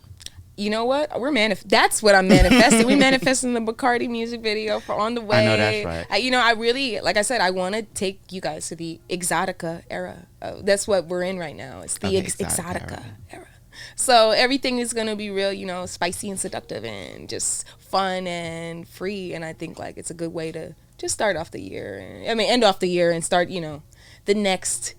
You 0.57 0.69
know 0.69 0.85
what? 0.85 1.19
We're 1.19 1.31
manif- 1.31 1.63
That's 1.65 2.03
what 2.03 2.13
I'm 2.13 2.27
manifesting. 2.27 2.85
we 2.85 2.95
manifesting 2.95 3.53
the 3.53 3.61
Bacardi 3.61 4.07
music 4.09 4.41
video 4.41 4.79
for 4.79 4.93
on 4.93 5.15
the 5.15 5.21
way. 5.21 5.37
I 5.39 5.45
know 5.45 5.57
that's 5.57 5.85
right. 5.85 6.05
I, 6.11 6.17
you 6.17 6.29
know, 6.29 6.39
I 6.41 6.51
really, 6.51 6.99
like 6.99 7.17
I 7.17 7.21
said, 7.23 7.41
I 7.41 7.49
want 7.51 7.73
to 7.75 7.81
take 7.83 8.19
you 8.31 8.41
guys 8.41 8.67
to 8.67 8.75
the 8.75 8.99
exotica 9.09 9.81
era. 9.89 10.27
Uh, 10.41 10.55
that's 10.61 10.87
what 10.87 11.05
we're 11.07 11.23
in 11.23 11.39
right 11.39 11.55
now. 11.55 11.81
It's 11.81 11.97
the 11.97 12.07
Okay, 12.07 12.17
ex- 12.17 12.35
exotica 12.35 12.73
exotica 12.75 12.91
era. 12.91 13.15
era. 13.31 13.47
So 13.95 14.31
everything 14.31 14.77
is 14.77 14.93
gonna 14.93 15.15
be 15.15 15.31
real, 15.31 15.51
you 15.53 15.65
know, 15.65 15.85
spicy 15.85 16.29
and 16.29 16.39
seductive 16.39 16.83
and 16.85 17.27
just 17.29 17.67
fun 17.79 18.27
and 18.27 18.87
free. 18.87 19.33
And 19.33 19.43
I 19.43 19.53
think 19.53 19.79
like 19.79 19.97
it's 19.97 20.11
a 20.11 20.13
good 20.13 20.33
way 20.33 20.51
to 20.51 20.75
just 20.97 21.13
start 21.15 21.37
off 21.37 21.49
the 21.49 21.61
year. 21.61 21.97
And, 21.97 22.29
I 22.29 22.35
mean, 22.35 22.49
end 22.49 22.63
off 22.63 22.79
the 22.79 22.89
year 22.89 23.09
and 23.11 23.23
start, 23.23 23.49
you 23.49 23.61
know, 23.61 23.81
the 24.25 24.35
next, 24.35 24.93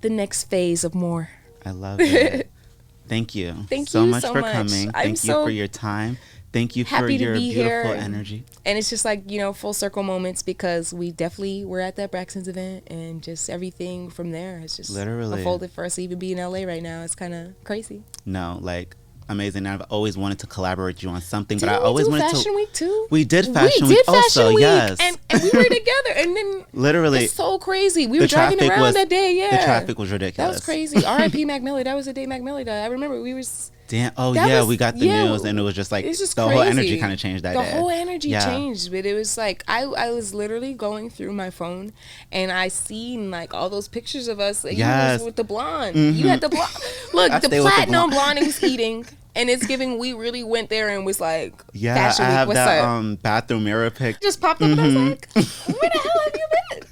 the 0.00 0.10
next 0.10 0.44
phase 0.44 0.84
of 0.84 0.94
more. 0.94 1.30
I 1.64 1.70
love 1.70 2.00
it. 2.00 2.50
Thank 3.08 3.34
you. 3.34 3.54
Thank 3.68 3.88
you 3.88 3.92
so 3.92 4.04
you 4.04 4.10
much 4.10 4.22
so 4.22 4.32
for 4.34 4.40
much. 4.40 4.52
coming. 4.52 4.88
I'm 4.94 5.14
Thank 5.16 5.24
you 5.24 5.32
for 5.32 5.50
your 5.50 5.68
time. 5.68 6.18
Thank 6.52 6.76
you 6.76 6.84
for 6.84 7.08
your 7.08 7.34
be 7.34 7.52
beautiful 7.52 7.92
here 7.92 7.94
energy. 8.00 8.42
and 8.64 8.78
it's 8.78 8.88
just 8.88 9.04
like 9.04 9.30
you 9.30 9.38
know 9.38 9.52
full 9.52 9.74
circle 9.74 10.02
moments 10.02 10.42
because 10.42 10.94
we 10.94 11.10
definitely 11.12 11.62
were 11.66 11.80
at 11.80 11.96
that 11.96 12.10
Braxton's 12.10 12.48
event 12.48 12.84
and 12.90 13.22
just 13.22 13.50
everything 13.50 14.08
from 14.08 14.30
there 14.30 14.58
has 14.60 14.74
just 14.74 14.88
Literally. 14.90 15.36
unfolded 15.38 15.70
for 15.72 15.84
us 15.84 15.96
to 15.96 16.02
even 16.02 16.18
be 16.18 16.32
in 16.32 16.38
LA 16.38 16.62
right 16.64 16.82
now. 16.82 17.02
It's 17.02 17.14
kind 17.14 17.34
of 17.34 17.52
crazy. 17.64 18.02
No, 18.24 18.58
like 18.62 18.96
amazing. 19.28 19.66
I've 19.66 19.82
always 19.90 20.16
wanted 20.16 20.38
to 20.40 20.46
collaborate 20.46 20.96
with 20.96 21.02
you 21.02 21.08
on 21.10 21.20
something, 21.20 21.58
but 21.58 21.68
I 21.68 21.72
Didn't 21.72 21.84
always 21.86 22.08
wanted 22.08 22.30
Fashion 22.30 22.52
to. 22.52 22.56
Week 22.56 22.72
too. 22.72 23.06
We 23.10 23.24
did 23.24 23.46
Fashion 23.46 23.86
we 23.86 23.94
Week 23.94 23.96
did 23.98 24.06
Fashion 24.06 24.42
also, 24.42 24.48
Week, 24.54 24.60
yes. 24.62 24.98
and, 25.00 25.18
and 25.30 25.42
we 25.42 25.50
were 25.50 25.64
together, 25.68 26.10
and 26.16 26.36
then 26.36 26.64
Literally, 26.72 27.24
it's 27.24 27.32
so 27.34 27.58
crazy. 27.58 28.06
We 28.06 28.20
were 28.20 28.26
driving 28.26 28.60
around 28.68 28.80
was 28.80 28.94
that 28.94 29.08
day. 29.08 29.36
Yeah, 29.36 29.56
the 29.58 29.64
traffic 29.64 29.98
was 29.98 30.10
ridiculous. 30.12 30.36
that 30.50 30.54
was 30.56 30.64
crazy. 30.64 31.04
R.I.P. 31.06 31.44
Mac 31.44 31.62
Miller. 31.62 31.82
That 31.84 31.94
was 31.94 32.06
the 32.06 32.12
day 32.12 32.26
Mac 32.26 32.42
Miller 32.42 32.64
died. 32.64 32.84
I 32.84 32.86
remember 32.86 33.20
we 33.20 33.34
was 33.34 33.72
Damn. 33.88 34.12
Oh 34.18 34.34
That 34.34 34.46
yeah, 34.48 34.58
was- 34.58 34.68
we 34.68 34.76
got 34.76 34.98
the 34.98 35.06
yeah, 35.06 35.24
news, 35.24 35.44
and 35.46 35.58
it 35.58 35.62
was 35.62 35.74
just 35.74 35.90
like 35.90 36.04
it's 36.04 36.18
just 36.18 36.36
the 36.36 36.42
crazy. 36.44 36.58
whole 36.58 36.62
energy 36.68 36.98
kind 36.98 37.10
of 37.10 37.18
changed 37.18 37.42
that 37.44 37.54
the 37.54 37.62
day. 37.62 37.70
The 37.70 37.76
whole 37.78 37.88
energy 37.88 38.28
Yeah. 38.28 38.44
changed 38.44 38.90
but 38.92 39.06
it 39.06 39.14
was 39.14 39.38
like 39.38 39.64
I, 39.66 39.84
I 39.84 40.10
was 40.10 40.34
literally 40.34 40.74
going 40.74 41.08
through 41.08 41.32
my 41.32 41.48
phone 41.48 41.94
and 42.30 42.52
i 42.52 42.68
seen 42.68 43.30
like 43.30 43.54
all 43.54 43.70
those 43.70 43.88
pictures 43.88 44.28
of 44.28 44.40
us 44.40 44.62
Yes. 44.70 45.22
with 45.22 45.36
the 45.36 45.44
blonde 45.44 45.96
Mhm. 45.96 46.16
you 46.16 46.28
had 46.28 46.42
the 46.42 46.50
blonde 46.50 46.70
look 47.14 47.30
the 47.30 47.38
with 47.40 47.50
the 47.50 47.60
platinum 47.62 48.10
blonde. 48.10 48.12
blonde 48.12 48.38
was 48.46 48.62
eating 48.62 49.06
and 49.38 49.48
it's 49.48 49.66
giving 49.66 49.98
we 49.98 50.12
really 50.12 50.42
went 50.44 50.68
there 50.68 50.88
and 50.90 51.06
was 51.06 51.20
like 51.20 51.54
Yeah, 51.72 51.94
fashion 51.94 52.24
I 52.26 52.28
week 52.28 52.36
have 52.38 52.48
what's 52.48 52.56
that 52.58 52.78
up 52.82 52.88
um 52.88 53.14
bathroom 53.16 53.64
mirror 53.64 53.88
pic. 53.90 54.20
just 54.20 54.40
popped 54.40 54.60
up 54.60 54.68
and 54.70 54.80
i 54.80 54.84
was 54.86 54.94
Mhm. 54.94 55.10
like 55.10 55.34
where 55.34 55.90
the 55.94 55.98
hell 55.98 56.22
have 56.24 56.34
you 56.34 56.46
been 56.50 56.88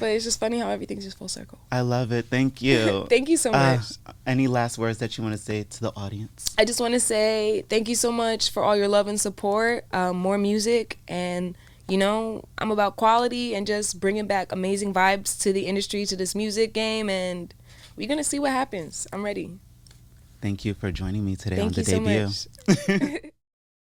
but 0.00 0.06
it's 0.10 0.24
just 0.24 0.40
funny 0.40 0.58
how 0.58 0.68
everything's 0.70 1.04
just 1.04 1.18
full 1.18 1.28
circle 1.28 1.58
I 1.70 1.82
love 1.82 2.10
it. 2.10 2.26
Thank 2.30 2.62
you. 2.62 3.06
thank 3.10 3.28
you 3.28 3.36
so 3.36 3.50
Uh, 3.52 3.76
much 3.76 4.14
any 4.26 4.46
last 4.48 4.78
words 4.78 4.98
that 4.98 5.16
you 5.16 5.22
want 5.24 5.36
to 5.36 5.42
say 5.42 5.62
to 5.62 5.80
the 5.80 5.92
audience? 5.94 6.54
I 6.58 6.64
just 6.64 6.80
want 6.80 6.94
to 6.94 7.00
say 7.00 7.64
thank 7.68 7.88
you 7.88 7.94
so 7.94 8.10
much 8.10 8.50
for 8.50 8.62
all 8.64 8.74
your 8.76 8.88
love 8.88 9.06
and 9.08 9.20
support. 9.20 9.84
Um, 9.92 10.16
more 10.16 10.38
music, 10.38 10.98
and 11.06 11.56
you 11.88 11.98
know, 11.98 12.44
I'm 12.58 12.70
about 12.70 12.96
quality 12.96 13.54
and 13.54 13.66
just 13.66 14.00
bringing 14.00 14.26
back 14.26 14.52
amazing 14.52 14.94
vibes 14.94 15.38
to 15.42 15.52
the 15.52 15.66
industry, 15.66 16.06
to 16.06 16.16
this 16.16 16.34
music 16.34 16.72
game, 16.72 17.10
and 17.10 17.52
we're 17.96 18.08
gonna 18.08 18.24
see 18.24 18.38
what 18.38 18.52
happens. 18.52 19.06
I'm 19.12 19.22
ready. 19.24 19.58
Thank 20.40 20.64
you 20.64 20.74
for 20.74 20.90
joining 20.90 21.24
me 21.24 21.36
today 21.36 21.56
Thank 21.56 21.66
on 21.66 21.72
the 21.72 21.80
you 21.80 21.84
so 21.84 21.98
debut. 22.00 23.16
much. 23.18 23.32